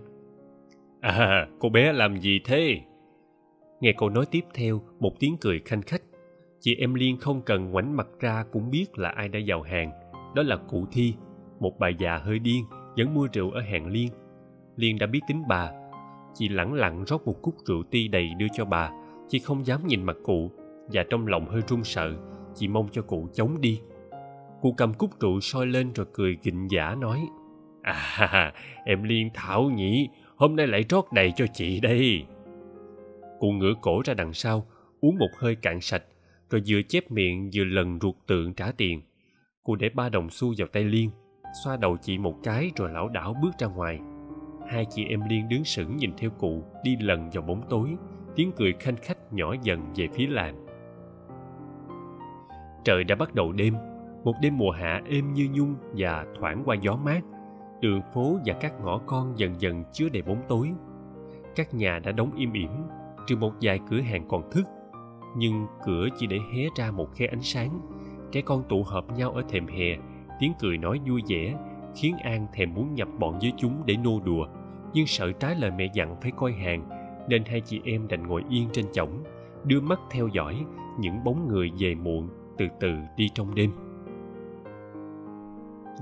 À 1.02 1.48
cô 1.60 1.70
bé 1.70 1.94
làm 1.94 2.18
gì 2.18 2.40
thế? 2.46 2.82
Nghe 3.82 3.94
câu 3.98 4.10
nói 4.10 4.26
tiếp 4.32 4.42
theo, 4.54 4.82
một 5.00 5.12
tiếng 5.20 5.38
cười 5.42 5.62
khanh 5.66 5.82
khách. 5.82 6.02
Chị 6.60 6.76
em 6.76 6.94
liên 6.94 7.18
không 7.18 7.42
cần 7.42 7.72
ngoảnh 7.72 7.96
mặt 7.98 8.08
ra 8.20 8.44
cũng 8.52 8.70
biết 8.70 8.98
là 8.98 9.10
ai 9.10 9.28
đã 9.28 9.40
vào 9.48 9.62
hàng. 9.62 9.92
Đó 10.36 10.44
là 10.44 10.58
cụ 10.58 10.86
thi, 10.92 11.14
một 11.60 11.80
bà 11.80 11.90
già 11.90 12.18
hơi 12.18 12.40
điên, 12.40 12.64
vẫn 12.98 13.14
mua 13.14 13.28
rượu 13.34 13.52
ở 13.52 13.62
hàng 13.62 13.88
liên. 13.88 14.10
Liên 14.76 14.98
đã 15.00 15.08
biết 15.08 15.22
tính 15.28 15.44
bà 15.48 15.72
chị 16.38 16.50
lẳng 16.50 16.74
lặng 16.74 17.04
rót 17.08 17.28
một 17.28 17.42
cúc 17.42 17.56
rượu 17.66 17.84
ti 17.84 18.08
đầy 18.08 18.30
đưa 18.38 18.48
cho 18.54 18.66
bà. 18.66 18.92
Chị 19.30 19.40
không 19.40 19.66
dám 19.66 19.88
nhìn 19.88 20.04
mặt 20.04 20.16
cụ, 20.24 20.52
và 20.88 21.04
trong 21.10 21.28
lòng 21.28 21.48
hơi 21.48 21.62
run 21.68 21.84
sợ, 21.84 22.14
chị 22.56 22.68
mong 22.68 22.88
cho 22.92 23.02
cụ 23.02 23.28
chống 23.34 23.62
đi. 23.62 23.82
Cụ 24.62 24.74
cầm 24.78 24.94
cúc 24.94 25.20
rượu 25.20 25.40
soi 25.40 25.66
lên 25.66 25.92
rồi 25.94 26.06
cười 26.14 26.38
gịnh 26.44 26.68
giả 26.72 26.96
nói 26.96 27.20
à 27.82 28.54
em 28.86 29.04
liên 29.04 29.30
thảo 29.34 29.64
nhỉ, 29.64 30.10
hôm 30.36 30.56
nay 30.56 30.68
lại 30.68 30.84
rót 30.90 31.12
đầy 31.12 31.32
cho 31.36 31.46
chị 31.54 31.80
đây. 31.80 32.26
Cụ 33.40 33.52
ngửa 33.52 33.74
cổ 33.82 34.02
ra 34.06 34.14
đằng 34.14 34.34
sau, 34.34 34.68
uống 35.02 35.18
một 35.18 35.30
hơi 35.38 35.56
cạn 35.56 35.82
sạch, 35.82 36.04
rồi 36.50 36.62
vừa 36.68 36.82
chép 36.82 37.12
miệng 37.12 37.50
vừa 37.54 37.64
lần 37.64 38.00
ruột 38.02 38.16
tượng 38.28 38.54
trả 38.54 38.72
tiền. 38.78 39.02
Cụ 39.64 39.76
để 39.76 39.90
ba 39.90 40.10
đồng 40.10 40.30
xu 40.30 40.54
vào 40.58 40.68
tay 40.68 40.84
liên, 40.84 41.10
xoa 41.64 41.78
đầu 41.78 41.98
chị 42.02 42.18
một 42.18 42.36
cái 42.44 42.72
rồi 42.76 42.90
lảo 42.92 43.10
đảo 43.10 43.36
bước 43.42 43.52
ra 43.60 43.68
ngoài 43.68 44.00
hai 44.68 44.86
chị 44.86 45.06
em 45.06 45.22
liên 45.30 45.50
đứng 45.50 45.64
sững 45.64 45.98
nhìn 45.98 46.12
theo 46.18 46.30
cụ, 46.30 46.64
đi 46.84 46.98
lần 47.00 47.30
vào 47.34 47.44
bóng 47.44 47.62
tối. 47.70 47.96
Tiếng 48.36 48.52
cười 48.52 48.74
khanh 48.74 48.96
khách 48.96 49.34
nhỏ 49.34 49.56
dần 49.62 49.82
về 49.96 50.08
phía 50.14 50.28
làng. 50.28 50.66
Trời 52.84 53.04
đã 53.04 53.16
bắt 53.16 53.36
đầu 53.36 53.52
đêm. 53.52 53.74
Một 54.24 54.34
đêm 54.42 54.58
mùa 54.58 54.72
hạ 54.72 55.02
êm 55.10 55.34
như 55.34 55.50
nhung 55.54 55.76
và 55.98 56.26
thoảng 56.40 56.62
qua 56.66 56.76
gió 56.82 56.96
mát. 56.96 57.22
Đường 57.82 58.02
phố 58.14 58.38
và 58.46 58.54
các 58.54 58.74
ngõ 58.84 58.98
con 58.98 59.38
dần 59.38 59.62
dần 59.62 59.84
chứa 59.94 60.10
đầy 60.10 60.22
bóng 60.22 60.42
tối. 60.48 60.72
Các 61.56 61.74
nhà 61.74 62.00
đã 62.00 62.12
đóng 62.12 62.32
im 62.38 62.54
ỉm, 62.54 62.72
trừ 63.28 63.38
một 63.38 63.54
vài 63.62 63.80
cửa 63.90 64.02
hàng 64.02 64.28
còn 64.28 64.52
thức. 64.52 64.64
Nhưng 65.38 65.68
cửa 65.86 66.08
chỉ 66.18 66.28
để 66.28 66.40
hé 66.54 66.64
ra 66.76 66.92
một 66.92 67.08
khe 67.16 67.26
ánh 67.26 67.42
sáng. 67.42 67.80
Trẻ 68.32 68.42
con 68.42 68.64
tụ 68.70 68.84
họp 68.84 69.18
nhau 69.18 69.32
ở 69.32 69.44
thềm 69.50 69.68
hè. 69.68 69.98
Tiếng 70.40 70.54
cười 70.60 70.78
nói 70.78 71.00
vui 71.08 71.22
vẻ, 71.28 71.56
khiến 71.96 72.16
an 72.18 72.48
thèm 72.54 72.74
muốn 72.74 72.94
nhập 72.94 73.08
bọn 73.20 73.40
với 73.40 73.54
chúng 73.58 73.84
để 73.86 73.96
nô 74.04 74.20
đùa 74.26 74.48
nhưng 74.94 75.08
sợ 75.08 75.32
trái 75.32 75.56
lời 75.56 75.72
mẹ 75.72 75.90
dặn 75.94 76.22
phải 76.22 76.32
coi 76.38 76.52
hàng, 76.52 76.90
nên 77.30 77.46
hai 77.46 77.62
chị 77.62 77.82
em 77.86 78.08
đành 78.08 78.28
ngồi 78.28 78.44
yên 78.50 78.70
trên 78.72 78.86
chõng 78.94 79.24
đưa 79.64 79.82
mắt 79.82 80.00
theo 80.12 80.28
dõi 80.28 80.66
những 81.00 81.24
bóng 81.24 81.48
người 81.48 81.72
về 81.80 81.96
muộn 81.96 82.30
từ 82.58 82.66
từ 82.80 82.96
đi 83.18 83.30
trong 83.34 83.56
đêm. 83.56 83.72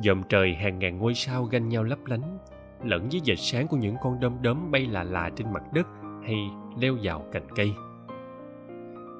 Dòm 0.03 0.23
trời 0.29 0.53
hàng 0.53 0.79
ngàn 0.79 0.97
ngôi 0.97 1.13
sao 1.13 1.43
ganh 1.43 1.69
nhau 1.69 1.83
lấp 1.83 1.99
lánh, 2.05 2.37
lẫn 2.83 3.09
với 3.11 3.21
vệt 3.25 3.39
sáng 3.39 3.67
của 3.67 3.77
những 3.77 3.95
con 4.03 4.19
đom 4.19 4.41
đóm 4.41 4.71
bay 4.71 4.85
là 4.85 5.03
là 5.03 5.29
trên 5.35 5.53
mặt 5.53 5.63
đất 5.73 5.87
hay 6.23 6.49
leo 6.79 6.97
vào 7.03 7.25
cành 7.31 7.47
cây. 7.55 7.71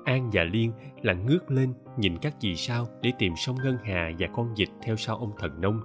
An 0.06 0.30
và 0.34 0.44
liên 0.44 0.72
là 1.02 1.14
ngước 1.14 1.52
lên 1.52 1.74
nhìn 1.98 2.18
các 2.18 2.34
vì 2.42 2.56
sao 2.56 2.88
để 3.02 3.12
tìm 3.20 3.34
sông 3.36 3.56
ngân 3.64 3.78
hà 3.84 4.12
và 4.20 4.28
con 4.34 4.54
vịt 4.58 4.70
theo 4.84 4.96
sau 4.96 5.18
ông 5.18 5.32
thần 5.38 5.62
nông 5.62 5.82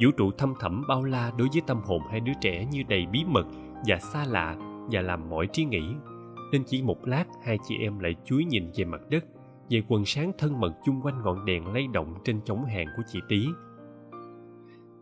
vũ 0.00 0.10
trụ 0.16 0.30
thâm 0.30 0.54
thẳm 0.60 0.84
bao 0.88 1.04
la 1.04 1.32
đối 1.38 1.48
với 1.52 1.62
tâm 1.66 1.80
hồn 1.84 2.02
hai 2.10 2.20
đứa 2.20 2.32
trẻ 2.40 2.64
như 2.64 2.82
đầy 2.88 3.06
bí 3.12 3.24
mật 3.28 3.46
và 3.86 3.98
xa 3.98 4.24
lạ 4.24 4.56
và 4.90 5.02
làm 5.02 5.30
mỏi 5.30 5.46
trí 5.52 5.64
nghĩ. 5.64 5.82
Nên 6.52 6.64
chỉ 6.66 6.82
một 6.82 7.06
lát, 7.06 7.24
hai 7.44 7.58
chị 7.68 7.74
em 7.80 7.98
lại 7.98 8.14
chúi 8.24 8.44
nhìn 8.44 8.70
về 8.76 8.84
mặt 8.84 9.00
đất, 9.10 9.24
về 9.70 9.82
quần 9.88 10.04
sáng 10.04 10.32
thân 10.38 10.60
mật 10.60 10.72
chung 10.84 11.00
quanh 11.02 11.22
ngọn 11.22 11.44
đèn 11.44 11.66
lay 11.66 11.86
động 11.92 12.14
trên 12.24 12.40
chống 12.44 12.64
hàng 12.64 12.86
của 12.96 13.02
chị 13.12 13.20
tí 13.28 13.46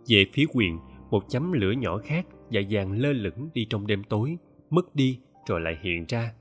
về 0.08 0.26
phía 0.32 0.44
quyền, 0.52 0.78
một 1.10 1.24
chấm 1.28 1.52
lửa 1.52 1.70
nhỏ 1.70 1.98
khác 1.98 2.26
và 2.50 2.60
vàng 2.70 2.92
lơ 2.92 3.12
lửng 3.12 3.48
đi 3.54 3.66
trong 3.70 3.86
đêm 3.86 4.04
tối, 4.04 4.36
mất 4.70 4.94
đi 4.94 5.20
rồi 5.48 5.60
lại 5.60 5.78
hiện 5.82 6.04
ra. 6.08 6.32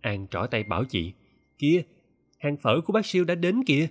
An 0.00 0.26
trỏ 0.30 0.46
tay 0.50 0.62
bảo 0.62 0.84
chị 0.84 1.12
kia 1.58 1.82
hàng 2.38 2.56
phở 2.56 2.80
của 2.80 2.92
bác 2.92 3.06
siêu 3.06 3.24
đã 3.24 3.34
đến 3.34 3.64
kìa. 3.64 3.88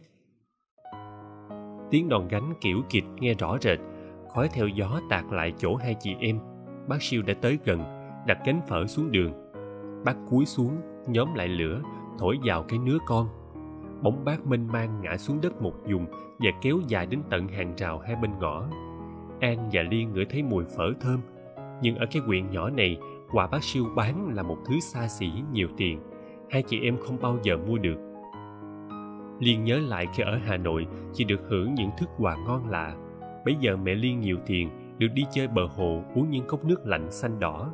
Tiếng 1.91 2.09
đòn 2.09 2.27
gánh 2.27 2.53
kiểu 2.61 2.81
kịch 2.89 3.03
nghe 3.19 3.33
rõ 3.33 3.57
rệt 3.61 3.79
khói 4.33 4.49
theo 4.53 4.67
gió 4.67 4.99
tạt 5.09 5.25
lại 5.31 5.53
chỗ 5.57 5.75
hai 5.75 5.95
chị 5.99 6.15
em. 6.19 6.39
Bác 6.87 7.01
siêu 7.01 7.21
đã 7.21 7.33
tới 7.41 7.59
gần, 7.65 7.83
đặt 8.27 8.37
cánh 8.45 8.61
phở 8.67 8.87
xuống 8.87 9.11
đường. 9.11 9.33
Bác 10.05 10.15
cúi 10.29 10.45
xuống, 10.45 10.77
nhóm 11.07 11.33
lại 11.33 11.47
lửa, 11.47 11.81
thổi 12.19 12.37
vào 12.43 12.63
cái 12.63 12.79
nứa 12.79 12.97
con. 13.07 13.27
Bóng 14.01 14.25
bác 14.25 14.47
mênh 14.47 14.67
mang 14.67 15.01
ngã 15.01 15.17
xuống 15.17 15.41
đất 15.41 15.61
một 15.61 15.73
vùng 15.89 16.05
và 16.39 16.51
kéo 16.61 16.77
dài 16.87 17.05
đến 17.05 17.21
tận 17.29 17.47
hàng 17.47 17.73
rào 17.77 17.99
hai 17.99 18.15
bên 18.15 18.31
ngõ. 18.39 18.63
An 19.39 19.69
và 19.73 19.81
liên 19.81 20.13
ngửi 20.13 20.25
thấy 20.25 20.43
mùi 20.43 20.63
phở 20.77 20.91
thơm, 21.01 21.19
nhưng 21.81 21.95
ở 21.95 22.05
cái 22.11 22.21
quyện 22.25 22.51
nhỏ 22.51 22.69
này, 22.69 22.97
quà 23.31 23.47
bác 23.47 23.63
siêu 23.63 23.85
bán 23.95 24.29
là 24.35 24.43
một 24.43 24.57
thứ 24.65 24.79
xa 24.79 25.07
xỉ 25.07 25.31
nhiều 25.51 25.67
tiền. 25.77 25.99
Hai 26.49 26.61
chị 26.61 26.79
em 26.81 26.97
không 26.97 27.17
bao 27.21 27.37
giờ 27.43 27.57
mua 27.57 27.77
được. 27.77 27.97
Liên 29.39 29.63
nhớ 29.63 29.79
lại 29.87 30.07
khi 30.13 30.23
ở 30.23 30.39
hà 30.45 30.57
nội 30.57 30.87
chỉ 31.13 31.23
được 31.23 31.41
hưởng 31.49 31.73
những 31.75 31.89
thức 31.97 32.09
quà 32.17 32.35
ngon 32.35 32.69
lạ 32.69 32.95
bây 33.45 33.55
giờ 33.55 33.77
mẹ 33.77 33.95
liên 33.95 34.19
nhiều 34.19 34.37
tiền 34.45 34.69
được 34.97 35.07
đi 35.13 35.23
chơi 35.31 35.47
bờ 35.47 35.65
hồ 35.65 36.03
uống 36.15 36.29
những 36.29 36.47
cốc 36.47 36.65
nước 36.65 36.87
lạnh 36.87 37.11
xanh 37.11 37.39
đỏ. 37.39 37.73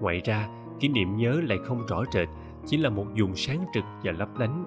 Ngoài 0.00 0.20
ra, 0.24 0.48
kỷ 0.80 0.88
niệm 0.88 1.16
nhớ 1.16 1.40
lại 1.48 1.58
không 1.64 1.86
rõ 1.86 2.04
rệt, 2.12 2.28
chỉ 2.66 2.76
là 2.76 2.90
một 2.90 3.06
vùng 3.18 3.36
sáng 3.36 3.64
trực 3.74 3.84
và 4.02 4.12
lấp 4.12 4.28
lánh. 4.38 4.64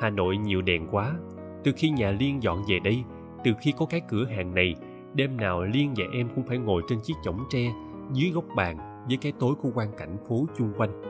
Hà 0.00 0.10
nội 0.10 0.36
nhiều 0.36 0.62
đèn 0.62 0.86
quá. 0.90 1.14
Từ 1.64 1.72
khi 1.76 1.90
nhà 1.90 2.10
liên 2.10 2.42
dọn 2.42 2.62
về 2.68 2.78
đây, 2.84 3.04
từ 3.44 3.52
khi 3.60 3.72
có 3.76 3.86
cái 3.86 4.00
cửa 4.08 4.24
hàng 4.24 4.54
này, 4.54 4.74
đêm 5.14 5.36
nào 5.36 5.62
liên 5.62 5.94
và 5.96 6.04
em 6.12 6.28
cũng 6.34 6.44
phải 6.44 6.58
ngồi 6.58 6.82
trên 6.88 6.98
chiếc 7.00 7.14
chõng 7.24 7.44
tre, 7.50 7.72
dưới 8.12 8.30
góc 8.30 8.44
bàn, 8.56 9.04
với 9.08 9.16
cái 9.16 9.32
tối 9.38 9.54
của 9.54 9.70
quang 9.70 9.92
cảnh 9.96 10.16
phố 10.28 10.46
chung 10.58 10.72
quanh. 10.76 11.02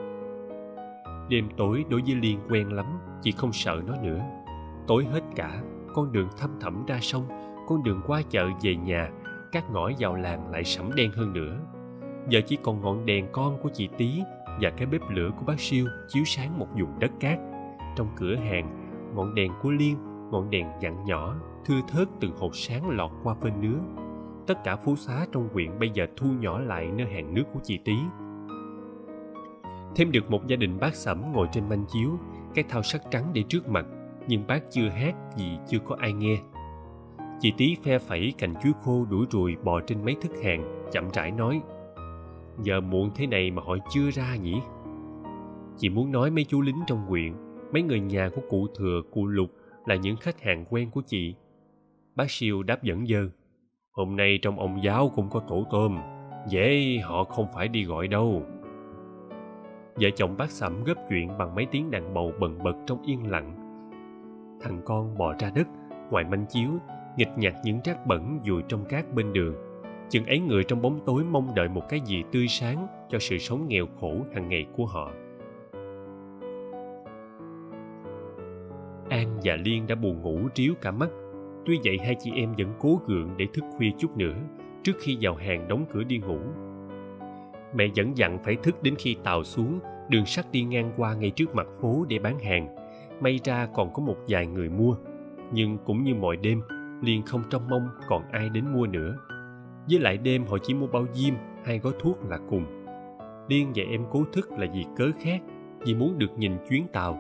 Đêm 1.29 1.49
tối 1.57 1.85
đối 1.89 2.03
với 2.03 2.15
liên 2.15 2.39
quen 2.49 2.73
lắm, 2.73 2.87
chị 3.23 3.33
không 3.33 3.53
sợ 3.53 3.81
nó 3.87 3.95
nữa. 4.03 4.21
Tối 4.87 5.05
hết 5.05 5.23
cả, 5.37 5.63
con 5.95 6.13
đường 6.13 6.29
thăm 6.39 6.51
thẳm 6.61 6.87
ra 6.87 6.99
sông 7.01 7.25
con 7.67 7.83
đường 7.83 8.01
qua 8.07 8.23
chợ 8.31 8.49
về 8.63 8.77
nhà, 8.77 9.11
các 9.53 9.71
ngõ 9.71 9.91
vào 9.99 10.15
làng 10.17 10.51
lại 10.51 10.65
sẫm 10.65 10.91
đen 10.95 11.13
hơn 11.13 11.33
nữa. 11.33 11.61
Giờ 12.29 12.41
chỉ 12.47 12.59
còn 12.63 12.81
ngọn 12.81 13.07
đèn 13.07 13.27
con 13.33 13.59
của 13.63 13.69
chị 13.75 13.89
tí 13.99 14.23
và 14.61 14.71
cái 14.71 14.87
bếp 14.87 15.01
lửa 15.11 15.31
của 15.37 15.45
bác 15.47 15.61
siêu 15.61 15.87
chiếu 16.09 16.25
sáng 16.25 16.59
một 16.59 16.69
vùng 16.79 16.99
đất 16.99 17.11
cát. 17.21 17.39
Trong 17.97 18.09
cửa 18.17 18.37
hàng, 18.37 18.93
ngọn 19.15 19.35
đèn 19.35 19.53
của 19.63 19.71
liên, 19.71 19.97
ngọn 20.31 20.51
đèn 20.51 20.67
dặn 20.81 21.05
nhỏ, 21.05 21.37
thưa 21.65 21.81
thớt 21.89 22.09
từng 22.21 22.37
hột 22.37 22.57
sáng 22.57 22.91
lọt 22.91 23.11
qua 23.23 23.35
phên 23.41 23.53
nứa. 23.61 23.79
Tất 24.47 24.65
cả 24.65 24.77
phố 24.77 24.97
xá 24.97 25.27
trong 25.33 25.49
huyện 25.53 25.79
bây 25.79 25.91
giờ 25.91 26.07
thu 26.17 26.27
nhỏ 26.41 26.59
lại 26.59 26.87
nơi 26.97 27.07
hàng 27.07 27.35
nước 27.35 27.45
của 27.53 27.61
chị 27.63 27.79
tí 27.85 27.97
thêm 29.97 30.13
được 30.13 30.31
một 30.31 30.47
gia 30.47 30.57
đình 30.57 30.79
bác 30.81 30.95
sẩm 30.95 31.33
ngồi 31.33 31.49
trên 31.53 31.69
manh 31.69 31.85
chiếu, 31.93 32.19
cái 32.55 32.65
thao 32.69 32.83
sắt 32.83 33.01
trắng 33.11 33.31
để 33.33 33.43
trước 33.49 33.69
mặt, 33.69 33.87
nhưng 34.29 34.47
bác 34.47 34.61
chưa 34.71 34.89
hát 34.89 35.15
vì 35.37 35.45
chưa 35.69 35.79
có 35.79 35.97
ai 36.01 36.13
nghe 36.13 36.37
chị 37.41 37.53
tí 37.57 37.77
phe 37.83 37.99
phẩy 37.99 38.35
cành 38.39 38.55
chuối 38.63 38.73
khô 38.83 39.07
đuổi 39.11 39.27
ruồi 39.31 39.57
bò 39.65 39.81
trên 39.81 40.05
mấy 40.05 40.17
thức 40.21 40.33
hàng, 40.45 40.89
chậm 40.93 41.05
rãi 41.13 41.31
nói, 41.31 41.61
giờ 42.63 42.81
muộn 42.81 43.11
thế 43.15 43.27
này 43.27 43.51
mà 43.51 43.63
họ 43.63 43.77
chưa 43.91 44.11
ra 44.11 44.37
nhỉ? 44.37 44.61
Chị 45.77 45.89
muốn 45.89 46.13
nói 46.13 46.31
mấy 46.31 46.45
chú 46.45 46.61
lính 46.61 46.81
trong 46.87 46.99
huyện, 46.99 47.33
mấy 47.73 47.83
người 47.83 48.01
nhà 48.01 48.31
của 48.35 48.43
cụ 48.49 48.67
thừa, 48.75 49.03
cụ 49.13 49.27
lục 49.27 49.51
là 49.87 49.95
những 49.95 50.17
khách 50.17 50.41
hàng 50.41 50.65
quen 50.71 50.91
của 50.91 51.03
chị. 51.07 51.35
Bác 52.15 52.31
siêu 52.31 52.63
đáp 52.63 52.83
dẫn 52.83 53.07
dơ, 53.07 53.29
hôm 53.93 54.17
nay 54.17 54.39
trong 54.43 54.59
ông 54.59 54.83
giáo 54.83 55.13
cũng 55.15 55.31
có 55.31 55.41
tổ 55.41 55.67
tôm, 55.71 55.99
dễ 56.49 56.99
họ 57.05 57.25
không 57.25 57.47
phải 57.55 57.69
đi 57.69 57.85
gọi 57.85 58.09
đâu. 58.09 58.43
Vợ 59.95 60.09
chồng 60.17 60.37
bác 60.39 60.51
sẩm 60.51 60.85
góp 60.85 60.97
chuyện 61.09 61.39
bằng 61.39 61.55
mấy 61.55 61.67
tiếng 61.71 61.91
đàn 61.91 62.15
bầu 62.15 62.33
bần 62.41 62.59
bật 62.63 62.75
trong 62.87 63.03
yên 63.03 63.31
lặng. 63.31 63.55
Thằng 64.61 64.81
con 64.85 65.19
bò 65.19 65.35
ra 65.39 65.51
đất, 65.55 65.67
ngoài 66.11 66.25
manh 66.25 66.47
chiếu 66.49 66.71
nghịch 67.17 67.39
nhặt 67.39 67.55
những 67.65 67.81
rác 67.85 68.07
bẩn 68.07 68.41
dùi 68.47 68.63
trong 68.69 68.85
cát 68.85 69.15
bên 69.15 69.33
đường. 69.33 69.55
Chừng 70.09 70.27
ấy 70.27 70.41
người 70.41 70.65
trong 70.65 70.83
bóng 70.83 71.01
tối 71.07 71.25
mong 71.31 71.55
đợi 71.55 71.69
một 71.69 71.83
cái 71.89 72.01
gì 72.01 72.23
tươi 72.33 72.49
sáng 72.49 72.87
cho 73.09 73.19
sự 73.19 73.39
sống 73.39 73.69
nghèo 73.69 73.87
khổ 74.01 74.17
hàng 74.35 74.49
ngày 74.49 74.67
của 74.77 74.87
họ. 74.87 75.13
An 79.09 79.39
và 79.45 79.57
liên 79.65 79.87
đã 79.87 79.95
buồn 79.95 80.23
ngủ 80.23 80.39
ríu 80.55 80.75
cả 80.81 80.91
mắt. 80.91 81.11
Tuy 81.67 81.79
vậy 81.85 81.99
hai 82.05 82.17
chị 82.19 82.33
em 82.35 82.55
vẫn 82.59 82.73
cố 82.79 83.01
gượng 83.07 83.31
để 83.37 83.47
thức 83.55 83.65
khuya 83.77 83.91
chút 83.99 84.17
nữa, 84.17 84.37
trước 84.83 84.97
khi 85.01 85.19
vào 85.21 85.35
hàng 85.35 85.69
đóng 85.69 85.85
cửa 85.93 86.05
đi 86.05 86.19
ngủ. 86.19 86.39
Mẹ 87.75 87.87
vẫn 87.97 88.17
dặn 88.17 88.39
phải 88.45 88.57
thức 88.63 88.83
đến 88.83 88.95
khi 88.99 89.17
tàu 89.25 89.45
xuống, 89.45 89.81
đường 90.09 90.27
sắt 90.27 90.53
đi 90.53 90.63
ngang 90.63 90.93
qua 90.97 91.15
ngay 91.15 91.31
trước 91.31 91.55
mặt 91.55 91.67
phố 91.81 92.07
để 92.09 92.19
bán 92.19 92.39
hàng. 92.39 92.77
May 93.21 93.41
ra 93.45 93.69
còn 93.75 93.93
có 93.93 94.03
một 94.03 94.17
vài 94.29 94.47
người 94.47 94.69
mua, 94.69 94.97
nhưng 95.53 95.79
cũng 95.85 96.05
như 96.05 96.15
mọi 96.15 96.37
đêm 96.37 96.63
liền 97.03 97.23
không 97.23 97.43
trông 97.51 97.69
mong 97.69 97.89
còn 98.09 98.23
ai 98.33 98.49
đến 98.49 98.65
mua 98.73 98.87
nữa. 98.87 99.17
Với 99.91 99.99
lại 99.99 100.17
đêm 100.17 100.45
họ 100.47 100.59
chỉ 100.63 100.75
mua 100.75 100.87
bao 100.87 101.07
diêm 101.13 101.35
hay 101.65 101.79
gói 101.79 101.93
thuốc 101.99 102.19
là 102.29 102.39
cùng. 102.49 102.65
Liên 103.49 103.73
và 103.75 103.83
em 103.91 104.05
cố 104.11 104.25
thức 104.33 104.51
là 104.51 104.67
vì 104.75 104.85
cớ 104.97 105.11
khác, 105.21 105.41
vì 105.81 105.95
muốn 105.95 106.19
được 106.19 106.39
nhìn 106.39 106.53
chuyến 106.69 106.87
tàu. 106.93 107.19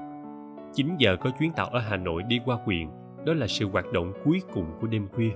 9 0.72 0.96
giờ 0.98 1.16
có 1.16 1.30
chuyến 1.38 1.52
tàu 1.52 1.66
ở 1.66 1.80
Hà 1.80 1.96
Nội 1.96 2.22
đi 2.22 2.40
qua 2.44 2.56
huyện, 2.64 2.88
đó 3.24 3.34
là 3.34 3.46
sự 3.46 3.68
hoạt 3.68 3.92
động 3.92 4.12
cuối 4.24 4.42
cùng 4.54 4.66
của 4.80 4.86
đêm 4.86 5.08
khuya. 5.08 5.30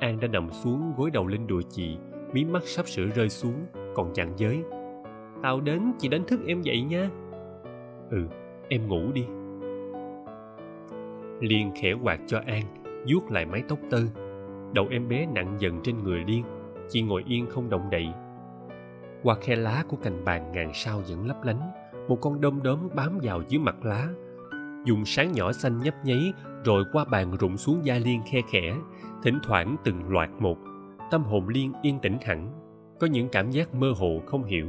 An 0.00 0.20
đã 0.20 0.28
nằm 0.28 0.50
xuống 0.52 0.92
gối 0.96 1.10
đầu 1.10 1.26
lên 1.26 1.46
đùi 1.46 1.62
chị, 1.70 1.96
mí 2.32 2.44
mắt 2.44 2.62
sắp 2.64 2.88
sửa 2.88 3.06
rơi 3.06 3.28
xuống, 3.28 3.54
còn 3.94 4.14
chặn 4.14 4.32
giới. 4.36 4.62
Tàu 5.42 5.60
đến, 5.60 5.92
chị 5.98 6.08
đánh 6.08 6.24
thức 6.24 6.40
em 6.46 6.62
dậy 6.62 6.82
nha. 6.82 7.08
Ừ 8.10 8.26
em 8.68 8.88
ngủ 8.88 9.12
đi. 9.12 9.26
Liên 11.40 11.72
khẽ 11.80 11.92
quạt 12.02 12.20
cho 12.26 12.40
an 12.46 12.62
vuốt 13.06 13.30
lại 13.30 13.46
mái 13.46 13.62
tóc 13.68 13.78
tơ. 13.90 14.00
Đầu 14.74 14.86
em 14.90 15.08
bé 15.08 15.26
nặng 15.26 15.56
dần 15.58 15.80
trên 15.84 16.02
người 16.02 16.24
liên, 16.26 16.44
chị 16.88 17.02
ngồi 17.02 17.24
yên 17.26 17.46
không 17.46 17.70
động 17.70 17.90
đậy. 17.90 18.06
Qua 19.22 19.36
khe 19.40 19.56
lá 19.56 19.84
của 19.88 19.96
cành 19.96 20.24
bàn 20.24 20.52
ngàn 20.52 20.70
sao 20.74 21.02
vẫn 21.08 21.26
lấp 21.26 21.44
lánh, 21.44 21.60
một 22.08 22.18
con 22.20 22.40
đom 22.40 22.62
đóm 22.62 22.88
bám 22.94 23.18
vào 23.22 23.42
dưới 23.48 23.58
mặt 23.58 23.84
lá. 23.84 24.08
Dùng 24.84 25.04
sáng 25.04 25.32
nhỏ 25.32 25.52
xanh 25.52 25.78
nhấp 25.78 25.94
nháy, 26.04 26.32
rồi 26.64 26.84
qua 26.92 27.04
bàn 27.04 27.36
rụng 27.36 27.56
xuống 27.56 27.84
da 27.84 27.94
liên 27.98 28.20
khe 28.32 28.40
khẽ, 28.50 28.76
thỉnh 29.22 29.38
thoảng 29.42 29.76
từng 29.84 30.08
loạt 30.08 30.30
một. 30.38 30.58
Tâm 31.10 31.22
hồn 31.22 31.48
liên 31.48 31.72
yên 31.82 31.98
tĩnh 31.98 32.16
hẳn, 32.24 32.52
có 33.00 33.06
những 33.06 33.28
cảm 33.28 33.50
giác 33.50 33.74
mơ 33.74 33.92
hồ 33.96 34.22
không 34.26 34.44
hiểu. 34.44 34.66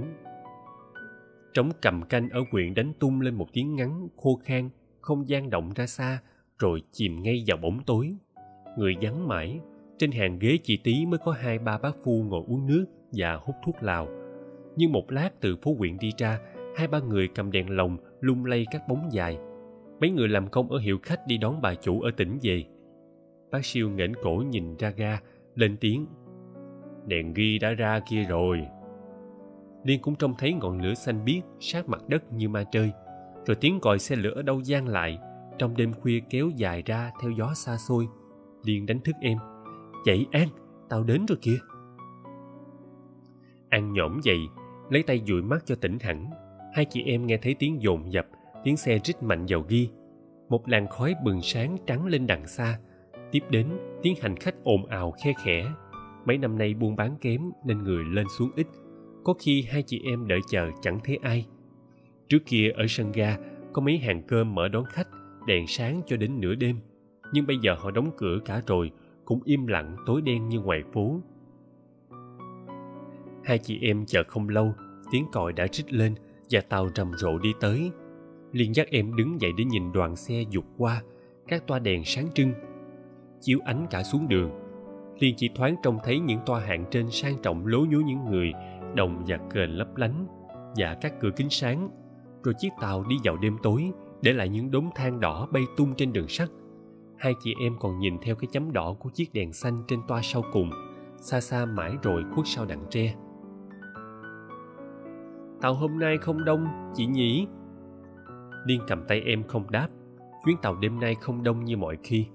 Trống 1.54 1.70
cầm 1.82 2.02
canh 2.02 2.30
ở 2.30 2.40
quyện 2.52 2.74
đánh 2.74 2.94
tung 3.00 3.22
lên 3.22 3.36
một 3.36 3.48
tiếng 3.54 3.76
ngắn, 3.76 4.08
khô 4.18 4.40
khan, 4.44 4.70
không 5.02 5.28
gian 5.28 5.50
động 5.50 5.72
ra 5.76 5.88
xa 5.88 6.20
rồi 6.60 6.82
chìm 6.92 7.24
ngay 7.24 7.44
vào 7.48 7.58
bóng 7.58 7.80
tối. 7.86 8.16
Người 8.78 8.96
vắng 9.02 9.28
mãi, 9.28 9.60
trên 9.98 10.12
hàng 10.12 10.40
ghế 10.40 10.58
chị 10.64 10.78
tí 10.78 11.06
mới 11.06 11.20
có 11.26 11.32
hai, 11.32 11.60
ba 11.60 11.78
bác 11.78 11.96
phu 12.04 12.24
ngồi 12.24 12.44
uống 12.48 12.68
nước 12.68 12.86
và 13.12 13.36
hút 13.36 13.56
thuốc 13.66 13.76
lào. 13.84 14.08
Nhưng 14.76 14.92
một 14.92 15.12
lát 15.12 15.30
từ 15.42 15.56
phố 15.56 15.76
huyện 15.78 15.98
đi 16.00 16.12
ra, 16.18 16.40
hai, 16.78 16.88
ba 16.88 17.00
người 17.00 17.28
cầm 17.28 17.52
đèn 17.52 17.70
lồng 17.70 17.98
lung 18.22 18.46
lay 18.46 18.66
các 18.72 18.88
bóng 18.88 19.12
dài. 19.12 19.38
Mấy 20.00 20.10
người 20.10 20.28
làm 20.28 20.48
công 20.48 20.72
ở 20.72 20.80
hiệu 20.80 21.00
khách 21.04 21.28
đi 21.28 21.38
đón 21.38 21.62
bà 21.62 21.76
chủ 21.76 22.02
ở 22.02 22.12
tỉnh 22.18 22.40
về. 22.42 22.64
Bác 23.52 23.66
siêu 23.66 23.90
nghển 23.90 24.14
cổ 24.16 24.44
nhìn 24.50 24.78
ra 24.78 24.90
ga, 24.90 25.20
lên 25.56 25.78
tiếng. 25.78 26.06
Đèn 27.08 27.34
ghi 27.34 27.60
đã 27.60 27.72
ra 27.72 28.00
kia 28.10 28.24
rồi. 28.24 28.62
Liên 29.84 30.02
cũng 30.02 30.16
trông 30.16 30.34
thấy 30.38 30.54
ngọn 30.54 30.82
lửa 30.82 30.94
xanh 30.94 31.26
biếc 31.26 31.44
sát 31.60 31.90
mặt 31.90 32.10
đất 32.10 32.34
như 32.34 32.50
ma 32.50 32.64
chơi 32.64 32.92
rồi 33.46 33.56
tiếng 33.62 33.80
còi 33.80 34.00
xe 34.00 34.16
lửa 34.16 34.32
ở 34.36 34.42
đâu 34.42 34.62
gian 34.62 34.88
lại 34.88 35.20
trong 35.60 35.78
đêm 35.78 35.94
khuya 35.94 36.20
kéo 36.30 36.50
dài 36.56 36.84
ra 36.86 37.12
theo 37.22 37.32
gió 37.32 37.54
xa 37.54 37.78
xôi, 37.78 38.08
liên 38.64 38.86
đánh 38.86 39.00
thức 39.00 39.16
em. 39.22 39.38
Dậy 40.06 40.28
an, 40.32 40.48
tao 40.90 41.04
đến 41.04 41.26
rồi 41.26 41.38
kìa. 41.42 41.58
An 43.70 43.94
nhổm 43.94 44.20
dậy, 44.24 44.40
lấy 44.90 45.04
tay 45.04 45.22
dụi 45.28 45.42
mắt 45.42 45.66
cho 45.66 45.76
tỉnh 45.76 45.98
hẳn. 46.00 46.30
Hai 46.74 46.86
chị 46.86 47.04
em 47.04 47.28
nghe 47.28 47.38
thấy 47.38 47.56
tiếng 47.60 47.82
dồn 47.82 48.14
dập, 48.14 48.28
tiếng 48.64 48.78
xe 48.78 49.00
rít 49.04 49.24
mạnh 49.24 49.46
vào 49.50 49.66
ghi. 49.68 49.90
Một 50.50 50.68
làn 50.68 50.88
khói 50.88 51.16
bừng 51.24 51.42
sáng 51.42 51.78
trắng 51.88 52.06
lên 52.06 52.28
đằng 52.28 52.48
xa. 52.48 52.80
Tiếp 53.32 53.44
đến, 53.50 53.68
tiếng 54.02 54.16
hành 54.22 54.36
khách 54.36 54.64
ồn 54.64 54.86
ào 54.86 55.12
khe 55.24 55.34
khẽ. 55.44 55.72
Mấy 56.26 56.38
năm 56.38 56.58
nay 56.58 56.74
buôn 56.74 56.96
bán 56.96 57.16
kém 57.22 57.42
nên 57.66 57.84
người 57.84 58.04
lên 58.04 58.26
xuống 58.38 58.50
ít. 58.56 58.68
Có 59.24 59.34
khi 59.40 59.66
hai 59.70 59.84
chị 59.84 60.02
em 60.06 60.28
đợi 60.28 60.40
chờ 60.50 60.70
chẳng 60.82 61.00
thấy 61.04 61.20
ai. 61.22 61.46
Trước 62.28 62.40
kia 62.46 62.72
ở 62.76 62.86
sân 62.90 63.12
ga, 63.12 63.38
có 63.74 63.82
mấy 63.82 63.98
hàng 63.98 64.22
cơm 64.28 64.56
mở 64.56 64.68
đón 64.68 64.84
khách 64.86 65.08
đèn 65.50 65.68
sáng 65.68 66.02
cho 66.06 66.18
đến 66.18 66.40
nửa 66.40 66.56
đêm. 66.56 66.80
Nhưng 67.34 67.48
bây 67.48 67.58
giờ 67.58 67.76
họ 67.80 67.92
đóng 67.92 68.12
cửa 68.18 68.40
cả 68.46 68.62
rồi, 68.68 68.92
cũng 69.26 69.40
im 69.44 69.68
lặng 69.68 69.96
tối 70.06 70.22
đen 70.22 70.50
như 70.50 70.60
ngoài 70.60 70.84
phố. 70.94 71.20
Hai 73.44 73.58
chị 73.58 73.80
em 73.82 74.06
chờ 74.06 74.24
không 74.28 74.50
lâu, 74.50 74.74
tiếng 75.12 75.26
còi 75.32 75.54
đã 75.54 75.68
rít 75.72 75.94
lên 75.94 76.16
và 76.50 76.62
tàu 76.62 76.90
rầm 76.96 77.12
rộ 77.18 77.38
đi 77.38 77.54
tới. 77.60 77.92
Liền 78.52 78.76
dắt 78.76 78.88
em 78.92 79.16
đứng 79.16 79.42
dậy 79.42 79.52
để 79.58 79.64
nhìn 79.64 79.92
đoàn 79.92 80.16
xe 80.16 80.44
dục 80.50 80.66
qua, 80.78 81.02
các 81.48 81.68
toa 81.68 81.80
đèn 81.80 82.06
sáng 82.06 82.28
trưng. 82.34 82.54
Chiếu 83.42 83.60
ánh 83.66 83.88
cả 83.90 84.04
xuống 84.04 84.28
đường 84.28 84.52
liền 85.20 85.36
chỉ 85.36 85.50
thoáng 85.56 85.76
trông 85.84 85.98
thấy 86.04 86.20
những 86.20 86.40
toa 86.46 86.60
hạng 86.60 86.86
trên 86.92 87.12
sang 87.12 87.38
trọng 87.42 87.68
lố 87.68 87.80
nhố 87.80 88.00
những 88.00 88.26
người, 88.26 88.54
đồng 88.96 89.24
và 89.28 89.38
kền 89.54 89.70
lấp 89.70 89.96
lánh 89.96 90.26
và 90.76 90.98
các 91.02 91.14
cửa 91.20 91.32
kính 91.36 91.50
sáng. 91.50 91.90
Rồi 92.44 92.54
chiếc 92.60 92.70
tàu 92.82 93.04
đi 93.04 93.16
vào 93.24 93.38
đêm 93.38 93.58
tối 93.64 93.92
để 94.22 94.34
lại 94.34 94.50
những 94.50 94.72
đốm 94.72 94.90
than 94.96 95.20
đỏ 95.20 95.48
bay 95.52 95.64
tung 95.78 95.96
trên 95.96 96.14
đường 96.14 96.28
sắt. 96.28 96.50
Hai 97.18 97.34
chị 97.44 97.54
em 97.62 97.76
còn 97.80 98.00
nhìn 98.00 98.18
theo 98.22 98.36
cái 98.36 98.48
chấm 98.52 98.74
đỏ 98.74 98.96
của 99.00 99.10
chiếc 99.10 99.34
đèn 99.34 99.54
xanh 99.54 99.84
trên 99.88 100.00
toa 100.08 100.20
sau 100.24 100.44
cùng, 100.54 100.70
xa 101.18 101.42
xa 101.42 101.66
mãi 101.66 101.98
rồi 102.04 102.24
khuất 102.36 102.48
sau 102.48 102.66
đặng 102.66 102.86
tre. 102.90 103.16
Tàu 105.62 105.74
hôm 105.74 106.00
nay 106.00 106.18
không 106.18 106.46
đông, 106.46 106.68
chị 106.96 107.06
nhỉ? 107.06 107.48
Liên 108.66 108.82
cầm 108.88 109.04
tay 109.08 109.22
em 109.22 109.44
không 109.48 109.72
đáp. 109.72 109.88
Chuyến 110.46 110.58
tàu 110.62 110.76
đêm 110.76 111.00
nay 111.00 111.16
không 111.16 111.44
đông 111.44 111.66
như 111.66 111.78
mọi 111.78 111.98
khi. 112.04 112.26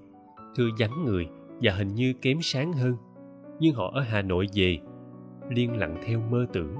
Thưa 0.55 0.67
vắng 0.79 1.05
người 1.05 1.27
và 1.61 1.71
hình 1.71 1.87
như 1.87 2.13
kém 2.21 2.37
sáng 2.41 2.73
hơn. 2.73 2.95
Nhưng 3.59 3.75
họ 3.75 3.91
ở 3.93 4.01
hà 4.01 4.21
nội 4.21 4.47
về. 4.53 4.77
Liên 5.49 5.77
lặng 5.77 5.97
theo 6.05 6.19
mơ 6.19 6.45
tưởng. 6.53 6.75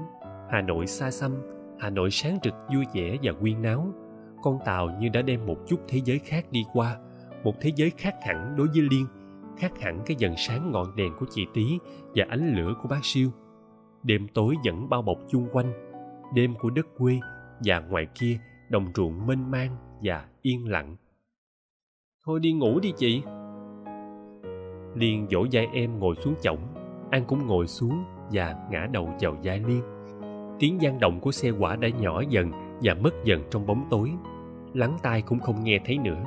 Hà 0.50 0.60
nội 0.60 0.86
xa 0.86 1.10
xăm, 1.10 1.32
hà 1.78 1.90
nội 1.90 2.10
sáng 2.10 2.38
rực, 2.44 2.54
vui 2.74 2.84
vẻ 2.94 3.16
và 3.22 3.32
quyên 3.32 3.62
náo 3.62 3.92
con 4.46 4.58
tàu 4.64 4.90
như 5.00 5.08
đã 5.08 5.22
đem 5.22 5.46
một 5.46 5.56
chút 5.66 5.80
thế 5.88 6.00
giới 6.04 6.18
khác 6.18 6.46
đi 6.50 6.64
qua, 6.72 6.96
một 7.44 7.54
thế 7.60 7.72
giới 7.76 7.90
khác 7.90 8.14
hẳn 8.22 8.54
đối 8.56 8.66
với 8.66 8.82
liên, 8.90 9.06
khác 9.58 9.72
hẳn 9.80 10.02
cái 10.06 10.16
dần 10.18 10.34
sáng 10.36 10.72
ngọn 10.72 10.96
đèn 10.96 11.12
của 11.18 11.26
chị 11.30 11.46
tí 11.54 11.78
và 12.14 12.24
ánh 12.28 12.54
lửa 12.56 12.74
của 12.82 12.88
bác 12.88 13.04
siêu. 13.04 13.30
Đêm 14.02 14.26
tối 14.34 14.54
vẫn 14.64 14.88
bao 14.88 15.02
bọc 15.02 15.18
chung 15.28 15.48
quanh, 15.52 15.72
đêm 16.34 16.54
của 16.58 16.70
đất 16.70 16.86
quê 16.98 17.18
và 17.64 17.80
ngoài 17.80 18.06
kia 18.14 18.38
đồng 18.70 18.86
ruộng 18.94 19.26
mênh 19.26 19.50
mang 19.50 19.76
và 20.02 20.26
yên 20.42 20.68
lặng. 20.68 20.96
Thôi 22.26 22.40
đi 22.40 22.52
ngủ 22.52 22.80
đi 22.80 22.92
chị. 22.96 23.22
Liên 24.94 25.26
dỗ 25.30 25.46
vai 25.52 25.68
em 25.72 25.98
ngồi 25.98 26.14
xuống 26.16 26.34
chõng 26.42 26.74
an 27.10 27.24
cũng 27.28 27.46
ngồi 27.46 27.66
xuống 27.66 28.04
và 28.30 28.56
ngã 28.70 28.88
đầu 28.92 29.08
vào 29.20 29.36
vai 29.42 29.60
liên. 29.66 29.82
Tiếng 30.58 30.82
gian 30.82 31.00
động 31.00 31.20
của 31.20 31.32
xe 31.32 31.50
quả 31.50 31.76
đã 31.76 31.88
nhỏ 31.88 32.22
dần 32.28 32.50
và 32.82 32.94
mất 32.94 33.14
dần 33.24 33.42
trong 33.50 33.66
bóng 33.66 33.86
tối 33.90 34.12
lắng 34.76 34.98
tai 35.02 35.22
cũng 35.22 35.40
không 35.40 35.64
nghe 35.64 35.78
thấy 35.84 35.98
nữa. 35.98 36.24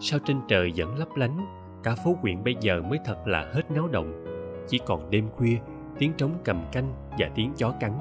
Sao 0.00 0.18
trên 0.24 0.36
trời 0.48 0.72
vẫn 0.76 0.98
lấp 0.98 1.08
lánh, 1.16 1.46
cả 1.82 1.94
phố 2.04 2.16
huyện 2.20 2.44
bây 2.44 2.56
giờ 2.60 2.82
mới 2.82 2.98
thật 3.04 3.26
là 3.26 3.50
hết 3.52 3.70
náo 3.70 3.88
động. 3.88 4.24
Chỉ 4.68 4.78
còn 4.86 5.10
đêm 5.10 5.28
khuya, 5.28 5.56
tiếng 5.98 6.12
trống 6.16 6.30
cầm 6.44 6.62
canh 6.72 6.92
và 7.18 7.30
tiếng 7.34 7.52
chó 7.56 7.74
cắn. 7.80 7.92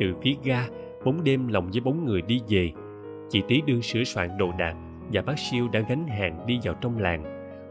Từ 0.00 0.14
phía 0.22 0.34
ga, 0.44 0.66
bóng 1.04 1.24
đêm 1.24 1.48
lồng 1.48 1.70
với 1.70 1.80
bóng 1.80 2.04
người 2.04 2.22
đi 2.22 2.40
về. 2.48 2.72
Chị 3.30 3.42
tí 3.48 3.62
đương 3.66 3.82
sửa 3.82 4.04
soạn 4.04 4.38
đồ 4.38 4.52
đạc 4.58 4.74
và 5.12 5.22
bác 5.22 5.38
siêu 5.38 5.68
đã 5.72 5.80
gánh 5.80 6.06
hàng 6.06 6.46
đi 6.46 6.58
vào 6.62 6.74
trong 6.74 6.98
làng. 6.98 7.24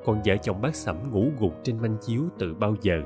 Còn 0.05 0.21
vợ 0.25 0.38
chồng 0.38 0.62
bác 0.62 0.75
sẩm 0.75 0.95
ngủ 1.12 1.25
gục 1.39 1.63
trên 1.63 1.77
manh 1.81 1.97
chiếu 2.01 2.21
từ 2.39 2.53
bao 2.53 2.75
giờ. 2.81 3.01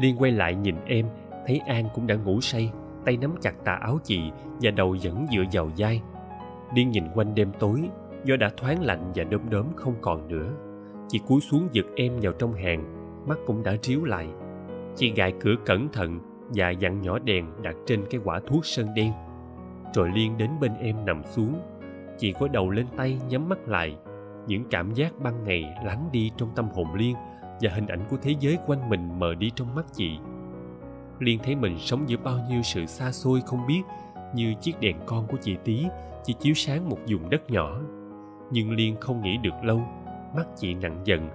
Liên 0.00 0.16
quay 0.18 0.32
lại 0.32 0.54
nhìn 0.54 0.76
em, 0.86 1.06
thấy 1.46 1.58
an 1.58 1.84
cũng 1.94 2.06
đã 2.06 2.14
ngủ 2.14 2.40
say 2.40 2.72
tay 3.04 3.16
nắm 3.16 3.34
chặt 3.40 3.64
tà 3.64 3.72
áo 3.72 3.98
chị 4.04 4.30
và 4.60 4.70
đầu 4.70 4.96
vẫn 5.02 5.26
dựa 5.32 5.44
vào 5.52 5.70
vai. 5.76 6.02
Liên 6.74 6.90
nhìn 6.90 7.04
quanh 7.14 7.34
đêm 7.34 7.52
tối 7.58 7.80
do 8.24 8.36
đã 8.36 8.50
thoáng 8.56 8.82
lạnh 8.82 9.12
và 9.14 9.24
đom 9.24 9.50
đóm 9.50 9.66
không 9.76 9.94
còn 10.00 10.28
nữa. 10.28 10.52
Chị 11.08 11.20
cúi 11.28 11.40
xuống 11.40 11.68
giật 11.72 11.86
em 11.96 12.12
vào 12.22 12.32
trong 12.32 12.52
hàng, 12.52 12.84
mắt 13.28 13.38
cũng 13.46 13.62
đã 13.62 13.76
ríu 13.82 14.04
lại. 14.04 14.28
Chị 14.96 15.12
gài 15.16 15.32
cửa 15.40 15.54
cẩn 15.66 15.88
thận 15.92 16.20
và 16.48 16.70
dặn 16.70 17.00
nhỏ 17.00 17.18
đèn 17.18 17.46
đặt 17.62 17.76
trên 17.86 18.04
cái 18.10 18.20
quả 18.24 18.40
thuốc 18.46 18.66
sơn 18.66 18.94
đen. 18.94 19.12
Rồi 19.94 20.10
liên 20.14 20.38
đến 20.38 20.50
bên 20.60 20.72
em 20.80 21.04
nằm 21.06 21.22
xuống. 21.24 21.60
Chị 22.18 22.32
có 22.40 22.48
đầu 22.48 22.70
lên 22.70 22.86
tay 22.96 23.18
nhắm 23.28 23.48
mắt 23.48 23.68
lại. 23.68 23.96
Những 24.46 24.64
cảm 24.70 24.94
giác 24.94 25.12
ban 25.22 25.44
ngày 25.44 25.64
lắng 25.84 26.08
đi 26.12 26.30
trong 26.36 26.50
tâm 26.56 26.68
hồn 26.68 26.94
liên 26.94 27.16
và 27.60 27.70
hình 27.74 27.86
ảnh 27.86 28.04
của 28.10 28.16
thế 28.22 28.34
giới 28.40 28.58
quanh 28.66 28.88
mình 28.88 29.18
mờ 29.18 29.34
đi 29.34 29.50
trong 29.54 29.74
mắt 29.74 29.86
chị 29.92 30.18
liên 31.18 31.38
thấy 31.42 31.56
mình 31.56 31.78
sống 31.78 32.08
giữa 32.08 32.16
bao 32.24 32.38
nhiêu 32.48 32.62
sự 32.62 32.86
xa 32.86 33.12
xôi 33.12 33.40
không 33.46 33.66
biết, 33.66 33.82
như 34.34 34.54
chiếc 34.60 34.80
đèn 34.80 34.96
con 35.06 35.26
của 35.26 35.36
chị 35.40 35.56
tí 35.64 35.86
chỉ 36.24 36.32
chiếu 36.32 36.54
sáng 36.54 36.88
một 36.88 36.98
vùng 37.08 37.30
đất 37.30 37.50
nhỏ. 37.50 37.80
Nhưng 38.50 38.70
liên 38.70 38.96
không 39.00 39.22
nghĩ 39.22 39.36
được 39.42 39.64
lâu, 39.64 39.80
mắt 40.36 40.46
chị 40.56 40.74
nặng 40.74 41.02
dần. 41.04 41.28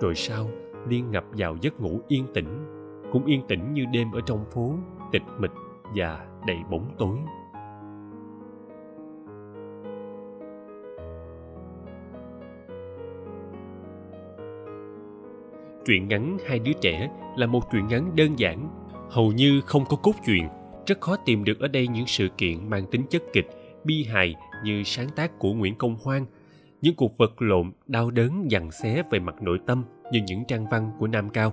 Rồi 0.00 0.14
sau, 0.14 0.48
liên 0.88 1.10
ngập 1.10 1.24
vào 1.32 1.56
giấc 1.60 1.80
ngủ 1.80 2.00
yên 2.08 2.26
tĩnh, 2.34 2.66
cũng 3.12 3.24
yên 3.24 3.42
tĩnh 3.48 3.72
như 3.72 3.84
đêm 3.92 4.12
ở 4.12 4.20
trong 4.26 4.44
phố, 4.50 4.74
tịch 5.12 5.22
mịch 5.38 5.52
và 5.94 6.26
đầy 6.46 6.58
bóng 6.70 6.90
tối. 6.98 7.18
Truyện 15.86 16.08
ngắn 16.08 16.38
hai 16.46 16.58
đứa 16.58 16.72
trẻ 16.80 17.10
là 17.36 17.46
một 17.46 17.70
truyện 17.72 17.86
ngắn 17.86 18.16
đơn 18.16 18.38
giản 18.38 18.83
hầu 19.14 19.32
như 19.32 19.60
không 19.66 19.84
có 19.84 19.96
cốt 19.96 20.14
truyện. 20.26 20.48
Rất 20.86 21.00
khó 21.00 21.16
tìm 21.16 21.44
được 21.44 21.60
ở 21.60 21.68
đây 21.68 21.88
những 21.88 22.06
sự 22.06 22.28
kiện 22.38 22.70
mang 22.70 22.86
tính 22.90 23.02
chất 23.10 23.22
kịch, 23.32 23.46
bi 23.84 24.04
hài 24.04 24.34
như 24.64 24.82
sáng 24.84 25.08
tác 25.16 25.38
của 25.38 25.52
nguyễn 25.52 25.74
công 25.74 25.96
hoan. 26.02 26.26
Những 26.80 26.94
cuộc 26.94 27.18
vật 27.18 27.42
lộn, 27.42 27.72
đau 27.86 28.10
đớn 28.10 28.50
dằn 28.50 28.70
xé 28.70 29.02
về 29.10 29.18
mặt 29.18 29.42
nội 29.42 29.58
tâm 29.66 29.84
như 30.12 30.20
những 30.26 30.44
trang 30.48 30.66
văn 30.70 30.90
của 30.98 31.06
nam 31.06 31.30
cao. 31.30 31.52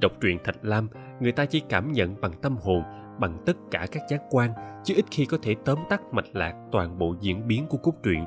Đọc 0.00 0.12
truyện 0.20 0.38
thạch 0.44 0.64
lam, 0.64 0.88
người 1.20 1.32
ta 1.32 1.44
chỉ 1.44 1.62
cảm 1.68 1.92
nhận 1.92 2.20
bằng 2.20 2.32
tâm 2.42 2.56
hồn, 2.56 2.82
bằng 3.20 3.42
tất 3.46 3.56
cả 3.70 3.86
các 3.92 4.02
giác 4.10 4.22
quan, 4.30 4.50
chứ 4.84 4.94
ít 4.96 5.04
khi 5.10 5.24
có 5.26 5.38
thể 5.42 5.54
tóm 5.64 5.78
tắt 5.88 6.02
mạch 6.12 6.28
lạc 6.32 6.54
toàn 6.72 6.98
bộ 6.98 7.14
diễn 7.20 7.48
biến 7.48 7.66
của 7.66 7.78
cốt 7.78 7.94
truyện. 8.02 8.24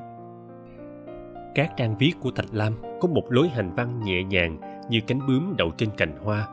Các 1.54 1.72
trang 1.76 1.98
viết 1.98 2.12
của 2.20 2.30
thạch 2.30 2.48
lam 2.52 2.74
có 3.00 3.08
một 3.08 3.24
lối 3.28 3.48
hành 3.48 3.74
văn 3.74 4.00
nhẹ 4.04 4.24
nhàng 4.24 4.60
như 4.90 5.00
cánh 5.06 5.26
bướm 5.26 5.54
đậu 5.56 5.70
trên 5.70 5.90
cành 5.96 6.16
hoa 6.24 6.48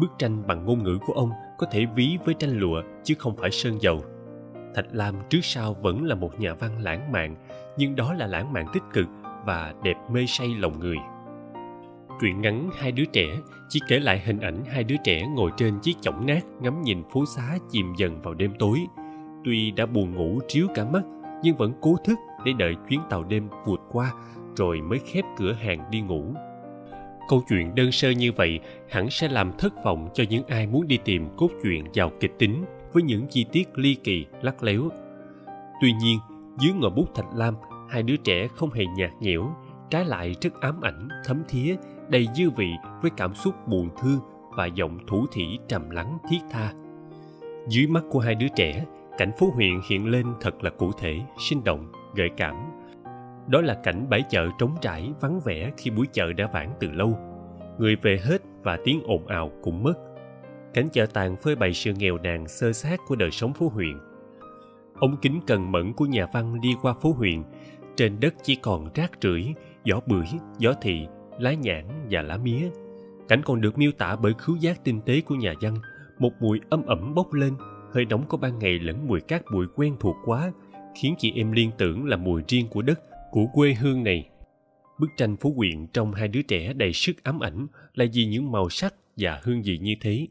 bức 0.00 0.10
tranh 0.18 0.46
bằng 0.46 0.64
ngôn 0.64 0.82
ngữ 0.82 0.98
của 1.06 1.12
ông 1.12 1.30
có 1.58 1.66
thể 1.70 1.86
ví 1.94 2.18
với 2.24 2.34
tranh 2.34 2.58
lụa, 2.58 2.82
chứ 3.04 3.14
không 3.18 3.36
phải 3.36 3.50
sơn 3.50 3.82
dầu. 3.82 4.00
Thạch 4.74 4.86
lam 4.92 5.14
trước 5.28 5.40
sau 5.42 5.74
vẫn 5.74 6.04
là 6.04 6.14
một 6.14 6.40
nhà 6.40 6.54
văn 6.54 6.78
lãng 6.82 7.12
mạn, 7.12 7.36
nhưng 7.76 7.96
đó 7.96 8.14
là 8.14 8.26
lãng 8.26 8.52
mạn 8.52 8.66
tích 8.72 8.82
cực 8.92 9.06
và 9.44 9.74
đẹp 9.82 9.96
mê 10.10 10.26
say 10.26 10.48
lòng 10.58 10.80
người. 10.80 10.96
Truyện 12.20 12.40
ngắn 12.40 12.70
hai 12.78 12.92
đứa 12.92 13.04
trẻ 13.04 13.26
chỉ 13.68 13.80
kể 13.88 13.98
lại 13.98 14.22
hình 14.26 14.40
ảnh 14.40 14.64
hai 14.66 14.84
đứa 14.84 14.96
trẻ 15.04 15.26
ngồi 15.26 15.50
trên 15.56 15.78
chiếc 15.82 15.96
chõng 16.00 16.26
nát 16.26 16.44
ngắm 16.60 16.82
nhìn 16.82 17.02
phố 17.10 17.24
xá 17.36 17.58
chìm 17.70 17.92
dần 17.96 18.22
vào 18.22 18.34
đêm 18.34 18.52
tối. 18.58 18.78
Tuy 19.44 19.70
đã 19.70 19.86
buồn 19.86 20.14
ngủ 20.14 20.40
tríu 20.48 20.66
cả 20.74 20.84
mắt, 20.84 21.02
nhưng 21.42 21.56
vẫn 21.56 21.72
cố 21.80 21.96
thức 22.04 22.18
để 22.44 22.52
đợi 22.58 22.74
chuyến 22.88 23.00
tàu 23.10 23.24
đêm 23.24 23.48
vụt 23.66 23.80
qua, 23.92 24.12
rồi 24.56 24.80
mới 24.80 24.98
khép 24.98 25.24
cửa 25.36 25.52
hàng 25.52 25.90
đi 25.90 26.00
ngủ 26.00 26.34
câu 27.28 27.42
chuyện 27.48 27.74
đơn 27.74 27.92
sơ 27.92 28.10
như 28.10 28.32
vậy 28.32 28.60
hẳn 28.90 29.10
sẽ 29.10 29.28
làm 29.28 29.52
thất 29.58 29.84
vọng 29.84 30.08
cho 30.14 30.24
những 30.30 30.46
ai 30.46 30.66
muốn 30.66 30.88
đi 30.88 30.98
tìm 31.04 31.28
cốt 31.36 31.48
truyện 31.62 31.84
giàu 31.92 32.10
kịch 32.20 32.32
tính 32.38 32.64
với 32.92 33.02
những 33.02 33.26
chi 33.26 33.46
tiết 33.52 33.68
ly 33.78 33.96
kỳ, 34.04 34.26
lắc 34.42 34.62
léo. 34.62 34.88
Tuy 35.80 35.92
nhiên, 35.92 36.18
dưới 36.58 36.72
ngòi 36.72 36.90
bút 36.90 37.14
thạch 37.14 37.34
lam, 37.34 37.54
hai 37.88 38.02
đứa 38.02 38.16
trẻ 38.16 38.48
không 38.56 38.70
hề 38.70 38.84
nhạt 38.96 39.10
nhẽo, 39.20 39.56
trái 39.90 40.04
lại 40.04 40.34
rất 40.40 40.60
ám 40.60 40.80
ảnh, 40.80 41.08
thấm 41.24 41.42
thía, 41.48 41.76
đầy 42.08 42.28
dư 42.36 42.50
vị 42.50 42.70
với 43.02 43.10
cảm 43.16 43.34
xúc 43.34 43.54
buồn 43.68 43.88
thương 44.02 44.18
và 44.50 44.66
giọng 44.66 44.98
thủ 45.06 45.26
thỉ 45.32 45.58
trầm 45.68 45.90
lắng, 45.90 46.18
thiết 46.30 46.38
tha. 46.50 46.72
Dưới 47.68 47.86
mắt 47.86 48.02
của 48.10 48.18
hai 48.18 48.34
đứa 48.34 48.48
trẻ, 48.56 48.84
cảnh 49.18 49.32
phố 49.38 49.50
huyện 49.54 49.80
hiện 49.90 50.06
lên 50.06 50.26
thật 50.40 50.64
là 50.64 50.70
cụ 50.70 50.92
thể, 50.92 51.20
sinh 51.38 51.64
động, 51.64 51.92
gợi 52.14 52.28
cảm 52.36 52.54
đó 53.46 53.60
là 53.60 53.74
cảnh 53.74 54.06
bãi 54.10 54.22
chợ 54.30 54.48
trống 54.58 54.74
trải, 54.80 55.12
vắng 55.20 55.40
vẻ 55.44 55.72
khi 55.76 55.90
buổi 55.90 56.06
chợ 56.12 56.32
đã 56.32 56.46
vãn 56.52 56.70
từ 56.80 56.90
lâu. 56.90 57.18
Người 57.78 57.96
về 58.02 58.18
hết 58.22 58.42
và 58.62 58.78
tiếng 58.84 59.02
ồn 59.04 59.26
ào 59.26 59.50
cũng 59.62 59.82
mất. 59.82 59.94
Cảnh 60.74 60.88
chợ 60.92 61.06
tàn 61.06 61.36
phơi 61.36 61.56
bày 61.56 61.72
sự 61.72 61.92
nghèo 61.98 62.18
nàn, 62.18 62.48
sơ 62.48 62.72
sát 62.72 63.00
của 63.06 63.16
đời 63.16 63.30
sống 63.30 63.52
phố 63.52 63.68
huyện. 63.68 63.98
Ống 65.00 65.16
kính 65.22 65.40
cần 65.46 65.72
mẫn 65.72 65.92
của 65.92 66.06
nhà 66.06 66.26
văn 66.32 66.60
đi 66.60 66.74
qua 66.82 66.94
phố 67.02 67.12
huyện. 67.12 67.42
Trên 67.96 68.20
đất 68.20 68.34
chỉ 68.42 68.54
còn 68.54 68.88
rác 68.94 69.10
rưởi, 69.22 69.54
gió 69.84 70.00
bưởi, 70.06 70.26
gió 70.58 70.72
thị, 70.82 71.06
lá 71.38 71.52
nhãn 71.52 71.84
và 72.10 72.22
lá 72.22 72.36
mía. 72.36 72.70
Cảnh 73.28 73.42
còn 73.44 73.60
được 73.60 73.78
miêu 73.78 73.92
tả 73.98 74.16
bởi 74.16 74.34
khứu 74.38 74.56
giác 74.56 74.84
tinh 74.84 75.00
tế 75.00 75.20
của 75.20 75.34
nhà 75.34 75.54
văn. 75.60 75.74
Một 76.18 76.32
mùi 76.40 76.60
âm 76.70 76.86
ẩm 76.86 77.14
bốc 77.14 77.32
lên, 77.32 77.54
hơi 77.92 78.04
nóng 78.04 78.24
có 78.28 78.38
ban 78.38 78.58
ngày 78.58 78.78
lẫn 78.78 79.06
mùi 79.06 79.20
cát 79.20 79.42
bụi 79.52 79.66
quen 79.74 79.96
thuộc 80.00 80.16
quá, 80.24 80.52
khiến 80.94 81.14
chị 81.18 81.32
em 81.36 81.52
liên 81.52 81.70
tưởng 81.78 82.04
là 82.04 82.16
mùi 82.16 82.42
riêng 82.48 82.66
của 82.70 82.82
đất 82.82 83.00
của 83.34 83.46
quê 83.46 83.74
hương 83.74 84.04
này. 84.04 84.28
Bức 84.98 85.10
tranh 85.16 85.36
phú 85.36 85.54
quyện 85.56 85.86
trong 85.92 86.12
hai 86.12 86.28
đứa 86.28 86.42
trẻ 86.42 86.72
đầy 86.72 86.92
sức 86.92 87.24
ám 87.24 87.40
ảnh 87.40 87.66
là 87.94 88.04
vì 88.12 88.24
những 88.24 88.52
màu 88.52 88.68
sắc 88.68 88.94
và 89.16 89.40
hương 89.42 89.62
vị 89.62 89.78
như 89.78 89.94
thế. 90.00 90.26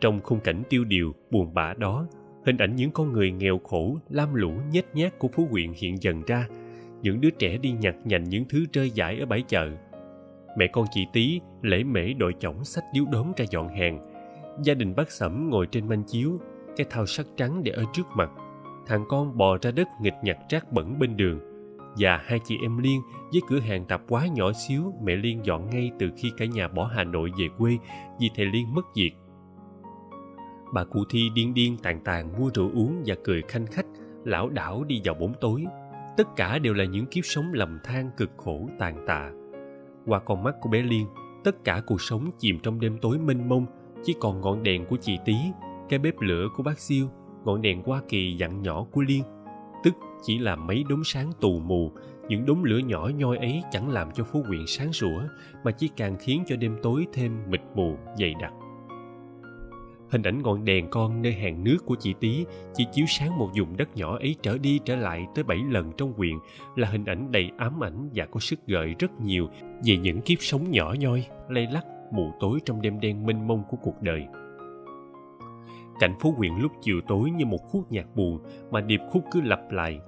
Trong 0.00 0.20
khung 0.22 0.40
cảnh 0.40 0.62
tiêu 0.70 0.84
điều 0.84 1.14
buồn 1.30 1.54
bã 1.54 1.74
đó, 1.74 2.06
hình 2.46 2.56
ảnh 2.56 2.76
những 2.76 2.90
con 2.90 3.12
người 3.12 3.30
nghèo 3.30 3.58
khổ, 3.58 3.98
lam 4.10 4.34
lũ 4.34 4.52
nhét 4.70 4.84
nhát 4.94 5.18
của 5.18 5.28
phú 5.28 5.48
quyện 5.50 5.72
hiện 5.76 6.02
dần 6.02 6.22
ra. 6.26 6.48
Những 7.02 7.20
đứa 7.20 7.30
trẻ 7.30 7.56
đi 7.56 7.72
nhặt 7.72 7.94
nhạnh 8.04 8.24
những 8.24 8.44
thứ 8.48 8.64
rơi 8.72 8.90
rải 8.94 9.20
ở 9.20 9.26
bãi 9.26 9.42
chợ. 9.42 9.70
Mẹ 10.58 10.66
con 10.66 10.86
chị 10.90 11.06
tí 11.12 11.40
lễ 11.62 11.84
mễ 11.84 12.12
đội 12.12 12.34
chỏng 12.40 12.64
sách 12.64 12.84
điếu 12.94 13.04
đốm 13.12 13.32
ra 13.36 13.44
dọn 13.50 13.68
hàng. 13.68 14.12
Gia 14.62 14.74
đình 14.74 14.94
bác 14.94 15.10
sẩm 15.10 15.50
ngồi 15.50 15.66
trên 15.66 15.88
manh 15.88 16.04
chiếu, 16.04 16.38
cái 16.76 16.86
thao 16.90 17.06
sắt 17.06 17.26
trắng 17.36 17.62
để 17.64 17.72
ở 17.72 17.84
trước 17.92 18.06
mặt. 18.16 18.30
Thằng 18.86 19.04
con 19.08 19.38
bò 19.38 19.58
ra 19.62 19.70
đất 19.70 19.88
nghịch 20.00 20.16
nhặt 20.22 20.38
rác 20.48 20.72
bẩn 20.72 20.98
bên 20.98 21.16
đường 21.16 21.51
và 21.96 22.20
hai 22.24 22.38
chị 22.44 22.58
em 22.62 22.78
liên 22.78 23.02
với 23.32 23.40
cửa 23.48 23.60
hàng 23.60 23.84
tạp 23.84 24.02
quá 24.08 24.26
nhỏ 24.26 24.52
xíu 24.52 24.94
mẹ 25.02 25.16
liên 25.16 25.40
dọn 25.44 25.70
ngay 25.70 25.90
từ 25.98 26.10
khi 26.16 26.32
cả 26.36 26.44
nhà 26.44 26.68
bỏ 26.68 26.90
hà 26.94 27.04
nội 27.04 27.30
về 27.38 27.48
quê 27.58 27.78
vì 28.20 28.30
thầy 28.36 28.46
liên 28.46 28.74
mất 28.74 28.86
việc. 28.96 29.12
Bà 30.74 30.84
cụ 30.84 31.04
thi 31.10 31.30
điên 31.34 31.54
điên 31.54 31.76
tàn 31.82 32.00
tàn 32.04 32.32
mua 32.38 32.50
rượu 32.54 32.70
uống 32.74 33.02
và 33.06 33.14
cười 33.24 33.42
khanh 33.42 33.66
khách 33.66 33.86
lão 34.24 34.48
đảo 34.48 34.84
đi 34.84 35.00
vào 35.04 35.14
bóng 35.14 35.32
tối. 35.40 35.64
Tất 36.16 36.36
cả 36.36 36.58
đều 36.58 36.74
là 36.74 36.84
những 36.84 37.06
kiếp 37.06 37.24
sống 37.24 37.52
lầm 37.52 37.78
than, 37.84 38.10
cực 38.16 38.30
khổ, 38.36 38.68
tàn 38.78 39.04
tạ. 39.06 39.30
Qua 40.06 40.18
con 40.18 40.42
mắt 40.42 40.54
của 40.60 40.68
bé 40.68 40.82
liên, 40.82 41.06
tất 41.44 41.64
cả 41.64 41.82
cuộc 41.86 42.00
sống 42.00 42.30
chìm 42.38 42.58
trong 42.62 42.80
đêm 42.80 42.98
tối 42.98 43.18
mênh 43.18 43.48
mông. 43.48 43.66
Chỉ 44.04 44.14
còn 44.20 44.40
ngọn 44.40 44.62
đèn 44.62 44.86
của 44.86 44.96
chị 44.96 45.18
tí 45.24 45.34
cái 45.88 45.98
bếp 45.98 46.20
lửa 46.20 46.48
của 46.56 46.62
bác 46.62 46.78
siêu, 46.78 47.08
ngọn 47.44 47.62
đèn 47.62 47.82
hoa 47.82 48.02
kỳ 48.08 48.36
dặn 48.38 48.62
nhỏ 48.62 48.86
của 48.92 49.00
liên 49.00 49.22
chỉ 50.22 50.38
là 50.38 50.56
mấy 50.56 50.84
đốm 50.88 51.04
sáng 51.04 51.32
tù 51.40 51.58
mù, 51.58 51.92
những 52.28 52.46
đốm 52.46 52.62
lửa 52.62 52.78
nhỏ 52.78 53.10
nhoi 53.16 53.38
ấy 53.38 53.62
chẳng 53.70 53.88
làm 53.88 54.10
cho 54.14 54.24
phố 54.24 54.42
huyện 54.46 54.66
sáng 54.66 54.92
sủa, 54.92 55.22
mà 55.64 55.70
chỉ 55.70 55.90
càng 55.96 56.16
khiến 56.20 56.44
cho 56.46 56.56
đêm 56.56 56.76
tối 56.82 57.06
thêm 57.12 57.38
mịt 57.48 57.60
mù, 57.74 57.96
dày 58.18 58.34
đặc. 58.40 58.52
Hình 60.10 60.22
ảnh 60.22 60.42
ngọn 60.42 60.64
đèn 60.64 60.90
con 60.90 61.22
nơi 61.22 61.32
hàng 61.32 61.64
nước 61.64 61.76
của 61.86 61.96
chị 62.00 62.14
tí 62.20 62.44
chỉ 62.74 62.86
chiếu 62.92 63.06
sáng 63.08 63.38
một 63.38 63.50
vùng 63.56 63.76
đất 63.76 63.96
nhỏ 63.96 64.18
ấy 64.18 64.36
trở 64.42 64.58
đi 64.58 64.80
trở 64.84 64.96
lại 64.96 65.26
tới 65.34 65.44
bảy 65.44 65.58
lần 65.70 65.92
trong 65.96 66.14
quyện 66.14 66.34
là 66.76 66.88
hình 66.88 67.04
ảnh 67.04 67.32
đầy 67.32 67.50
ám 67.58 67.84
ảnh 67.84 68.08
và 68.14 68.26
có 68.26 68.40
sức 68.40 68.66
gợi 68.66 68.94
rất 68.98 69.20
nhiều 69.20 69.48
về 69.84 69.96
những 69.96 70.20
kiếp 70.20 70.38
sống 70.40 70.70
nhỏ 70.70 70.94
nhoi 70.98 71.26
lay 71.48 71.66
lắc 71.72 71.86
mù 72.12 72.32
tối 72.40 72.58
trong 72.64 72.82
đêm 72.82 73.00
đen 73.00 73.26
mênh 73.26 73.46
mông 73.46 73.62
của 73.70 73.76
cuộc 73.82 74.02
đời. 74.02 74.26
Cảnh 76.00 76.14
phố 76.20 76.34
huyện 76.36 76.52
lúc 76.58 76.72
chiều 76.82 77.00
tối 77.08 77.30
như 77.30 77.46
một 77.46 77.58
khúc 77.70 77.92
nhạc 77.92 78.06
buồn, 78.16 78.38
mà 78.70 78.80
điệp 78.80 79.00
khúc 79.10 79.24
cứ 79.32 79.40
lặp 79.40 79.70
lại 79.70 80.00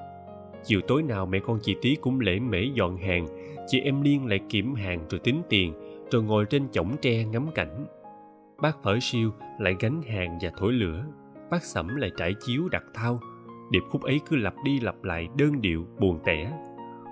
chiều 0.65 0.81
tối 0.89 1.03
nào 1.03 1.27
mẹ 1.27 1.39
con 1.39 1.59
chị 1.63 1.77
tí 1.83 1.97
cũng 2.01 2.21
lễ 2.21 2.39
mễ 2.39 2.63
dọn 2.75 2.97
hàng, 2.97 3.27
chị 3.67 3.81
em 3.81 4.03
liên 4.03 4.27
lại 4.27 4.41
kiểm 4.49 4.75
hàng 4.75 5.07
rồi 5.11 5.19
tính 5.19 5.43
tiền, 5.49 5.73
rồi 6.11 6.23
ngồi 6.23 6.45
trên 6.45 6.69
chõng 6.73 6.97
tre 7.03 7.25
ngắm 7.25 7.47
cảnh. 7.55 7.87
Bác 8.63 8.83
phở 8.83 8.99
siêu 9.01 9.31
lại 9.59 9.75
gánh 9.81 10.03
hàng 10.03 10.39
và 10.43 10.51
thổi 10.57 10.73
lửa, 10.73 11.05
bác 11.51 11.63
sẩm 11.63 11.97
lại 11.97 12.11
trải 12.17 12.35
chiếu 12.47 12.69
đặt 12.69 12.85
thao. 12.95 13.21
Điệp 13.71 13.83
khúc 13.91 14.03
ấy 14.03 14.21
cứ 14.29 14.37
lặp 14.37 14.55
đi 14.65 14.81
lặp 14.81 15.05
lại 15.05 15.29
đơn 15.39 15.61
điệu, 15.61 15.87
buồn 16.01 16.19
tẻ. 16.25 16.53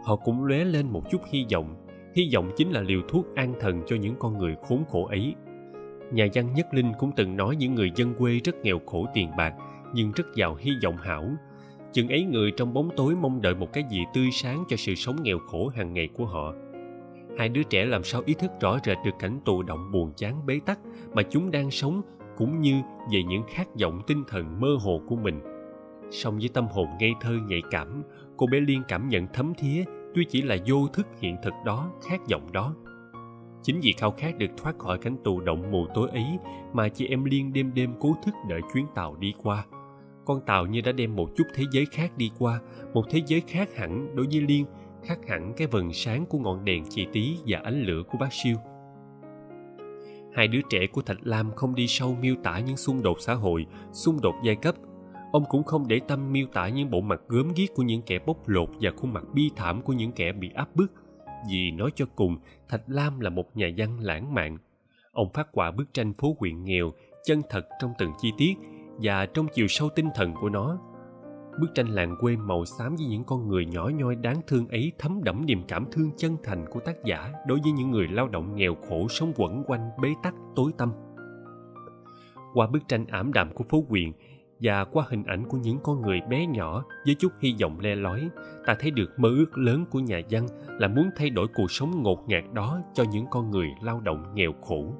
Họ 0.05 0.17
cũng 0.17 0.45
lóe 0.45 0.65
lên 0.65 0.87
một 0.91 1.11
chút 1.11 1.21
hy 1.31 1.47
vọng 1.53 1.75
hy 2.15 2.31
vọng 2.35 2.51
chính 2.57 2.71
là 2.71 2.81
liều 2.81 3.01
thuốc 3.09 3.35
an 3.35 3.55
thần 3.61 3.83
cho 3.87 3.97
những 3.97 4.15
con 4.19 4.39
người 4.39 4.57
khốn 4.63 4.85
khổ 4.89 5.07
ấy. 5.07 5.35
Nhà 6.13 6.27
văn 6.35 6.55
nhất 6.55 6.67
linh 6.75 6.93
cũng 6.99 7.13
từng 7.17 7.37
nói 7.37 7.57
những 7.57 7.75
người 7.75 7.93
dân 7.97 8.15
quê 8.15 8.41
rất 8.45 8.57
nghèo 8.63 8.79
khổ 8.87 9.07
tiền 9.15 9.31
bạc, 9.37 9.55
nhưng 9.95 10.13
rất 10.13 10.27
giàu 10.35 10.55
hy 10.55 10.73
vọng 10.85 10.97
hảo 10.97 11.25
chừng 11.93 12.09
ấy 12.09 12.25
người 12.25 12.51
trong 12.51 12.75
bóng 12.75 12.91
tối 12.97 13.15
mong 13.21 13.43
đợi 13.43 13.55
một 13.55 13.73
cái 13.73 13.85
gì 13.91 14.05
tươi 14.15 14.31
sáng 14.33 14.65
cho 14.69 14.77
sự 14.77 14.95
sống 14.95 15.17
nghèo 15.23 15.39
khổ 15.39 15.69
hàng 15.75 15.95
ngày 15.95 16.09
của 16.09 16.25
họ. 16.25 16.53
Hai 17.39 17.49
đứa 17.49 17.63
trẻ 17.63 17.85
làm 17.85 18.05
sao 18.05 18.23
ý 18.27 18.35
thức 18.35 18.51
rõ 18.61 18.79
rệt 18.85 18.99
được 19.05 19.11
cảnh 19.19 19.41
tù 19.45 19.63
động 19.63 19.93
buồn 19.93 20.13
chán 20.17 20.47
bế 20.47 20.61
tắc 20.67 20.79
mà 21.13 21.23
chúng 21.23 21.51
đang 21.51 21.71
sống 21.71 22.03
cũng 22.37 22.61
như 22.61 22.81
về 23.13 23.23
những 23.23 23.43
khát 23.49 23.69
vọng 23.81 24.03
tinh 24.07 24.25
thần 24.29 24.61
mơ 24.61 24.77
hồ 24.81 25.01
của 25.07 25.17
mình. 25.17 25.41
Song 26.11 26.39
với 26.39 26.49
tâm 26.49 26.67
hồn 26.67 26.89
ngây 27.01 27.13
thơ 27.21 27.33
nhạy 27.47 27.63
cảm, 27.71 28.03
cô 28.37 28.47
bé 28.47 28.61
liên 28.61 28.83
cảm 28.89 29.09
nhận 29.09 29.27
thấm 29.33 29.53
thía, 29.59 29.85
tuy 30.15 30.25
chỉ 30.25 30.43
là 30.43 30.57
vô 30.67 30.87
thức 30.93 31.07
hiện 31.21 31.37
thực 31.43 31.55
đó, 31.65 31.91
khát 32.09 32.21
vọng 32.31 32.53
đó. 32.53 32.75
Chính 33.63 33.81
vì 33.81 33.93
khao 33.93 34.11
khát 34.11 34.39
được 34.39 34.51
thoát 34.57 34.79
khỏi 34.79 34.99
cánh 34.99 35.17
tù 35.25 35.41
động 35.41 35.71
mù 35.71 35.87
tối 35.95 36.09
ấy 36.11 36.39
mà 36.73 36.89
chị 36.89 37.07
em 37.07 37.25
liên 37.25 37.53
đêm 37.53 37.75
đêm 37.75 37.95
cố 38.01 38.17
thức 38.25 38.35
đợi 38.49 38.61
chuyến 38.75 38.87
tàu 38.95 39.17
đi 39.17 39.35
qua 39.43 39.65
con 40.25 40.41
tàu 40.47 40.67
như 40.67 40.81
đã 40.81 40.93
đem 40.93 41.17
một 41.17 41.31
chút 41.37 41.45
thế 41.55 41.65
giới 41.73 41.87
khác 41.87 42.13
đi 42.17 42.31
qua, 42.39 42.61
một 42.95 43.05
thế 43.11 43.23
giới 43.27 43.41
khác 43.41 43.77
hẳn 43.77 44.17
đối 44.17 44.27
với 44.27 44.41
liên, 44.41 44.67
khác 45.05 45.19
hẳn 45.29 45.53
cái 45.57 45.67
vầng 45.67 45.93
sáng 45.93 46.27
của 46.27 46.39
ngọn 46.39 46.65
đèn 46.65 46.85
chị 46.91 47.07
tí 47.13 47.37
và 47.47 47.61
ánh 47.65 47.83
lửa 47.83 48.03
của 48.11 48.19
bác 48.19 48.33
siêu. 48.33 48.57
Hai 50.35 50.49
đứa 50.49 50.61
trẻ 50.71 50.87
của 50.87 51.03
thạch 51.03 51.19
lam 51.23 51.53
không 51.53 51.75
đi 51.75 51.87
sâu 51.87 52.17
miêu 52.21 52.35
tả 52.43 52.59
những 52.59 52.77
xung 52.77 53.03
đột 53.03 53.17
xã 53.21 53.35
hội, 53.35 53.67
xung 53.93 54.21
đột 54.21 54.35
giai 54.45 54.57
cấp. 54.57 54.75
Ông 55.33 55.45
cũng 55.49 55.65
không 55.65 55.89
để 55.89 56.01
tâm 56.09 56.33
miêu 56.33 56.47
tả 56.47 56.69
những 56.69 56.91
bộ 56.91 57.01
mặt 57.01 57.21
gớm 57.29 57.53
ghiếc 57.57 57.75
của 57.75 57.83
những 57.83 58.03
kẻ 58.03 58.19
bóc 58.27 58.49
lột 58.49 58.69
và 58.81 58.91
khuôn 58.97 59.13
mặt 59.13 59.25
bi 59.35 59.51
thảm 59.57 59.83
của 59.83 59.93
những 59.93 60.13
kẻ 60.13 60.33
bị 60.33 60.51
áp 60.55 60.77
bức. 60.77 60.93
Vì 61.51 61.71
nói 61.71 61.91
cho 61.95 62.07
cùng, 62.17 62.37
thạch 62.69 62.83
lam 62.87 63.21
là 63.21 63.31
một 63.31 63.57
nhà 63.57 63.71
văn 63.77 63.99
lãng 64.01 64.35
mạn. 64.35 64.59
Ông 65.13 65.33
phát 65.35 65.49
họa 65.53 65.71
bức 65.71 65.95
tranh 65.95 66.13
phố 66.13 66.37
huyện 66.41 66.65
nghèo, 66.65 66.93
chân 67.25 67.43
thật 67.51 67.67
trong 67.81 67.93
từng 67.99 68.13
chi 68.21 68.33
tiết 68.39 68.55
và 69.03 69.27
trong 69.27 69.47
chiều 69.53 69.67
sâu 69.69 69.89
tinh 69.95 70.09
thần 70.15 70.35
của 70.35 70.49
nó, 70.49 70.79
bức 71.61 71.75
tranh 71.75 71.87
làng 71.87 72.17
quê 72.21 72.37
màu 72.37 72.65
xám 72.65 72.97
với 72.97 73.07
những 73.07 73.25
con 73.25 73.49
người 73.49 73.67
nhỏ 73.67 73.91
nhoi 73.95 74.17
đáng 74.17 74.41
thương 74.47 74.69
ấy 74.69 74.93
thấm 74.99 75.25
đẫm 75.25 75.47
niềm 75.47 75.63
cảm 75.69 75.87
thương 75.93 76.11
chân 76.17 76.37
thành 76.43 76.67
của 76.71 76.81
tác 76.81 77.05
giả 77.05 77.33
đối 77.47 77.61
với 77.63 77.73
những 77.73 77.91
người 77.91 78.09
lao 78.09 78.29
động 78.29 78.57
nghèo 78.57 78.75
khổ 78.89 79.09
sống 79.09 79.33
quẩn 79.37 79.65
quanh 79.67 79.91
bế 80.03 80.09
tắc 80.23 80.35
tối 80.57 80.73
tăm. 80.79 80.93
Qua 82.55 82.67
bức 82.67 82.89
tranh 82.89 83.07
ảm 83.07 83.33
đạm 83.33 83.55
của 83.55 83.65
phố 83.65 83.85
quyền 83.89 84.13
và 84.61 84.85
qua 84.85 85.05
hình 85.09 85.25
ảnh 85.25 85.49
của 85.49 85.59
những 85.59 85.79
con 85.83 86.03
người 86.03 86.21
bé 86.29 86.47
nhỏ 86.47 86.85
với 87.07 87.15
chút 87.15 87.33
hy 87.41 87.55
vọng 87.63 87.81
le 87.81 87.95
lói, 87.95 88.29
ta 88.67 88.77
thấy 88.81 88.91
được 88.91 89.11
mơ 89.17 89.29
ước 89.29 89.59
lớn 89.59 89.85
của 89.91 90.01
nhà 90.01 90.21
văn 90.31 90.47
là 90.69 90.89
muốn 90.89 91.11
thay 91.17 91.31
đổi 91.31 91.47
cuộc 91.55 91.71
sống 91.71 92.03
ngột 92.03 92.29
ngạt 92.29 92.45
đó 92.53 92.81
cho 92.95 93.05
những 93.13 93.27
con 93.31 93.51
người 93.51 93.69
lao 93.83 94.01
động 94.01 94.35
nghèo 94.35 94.53
khổ. 94.61 94.95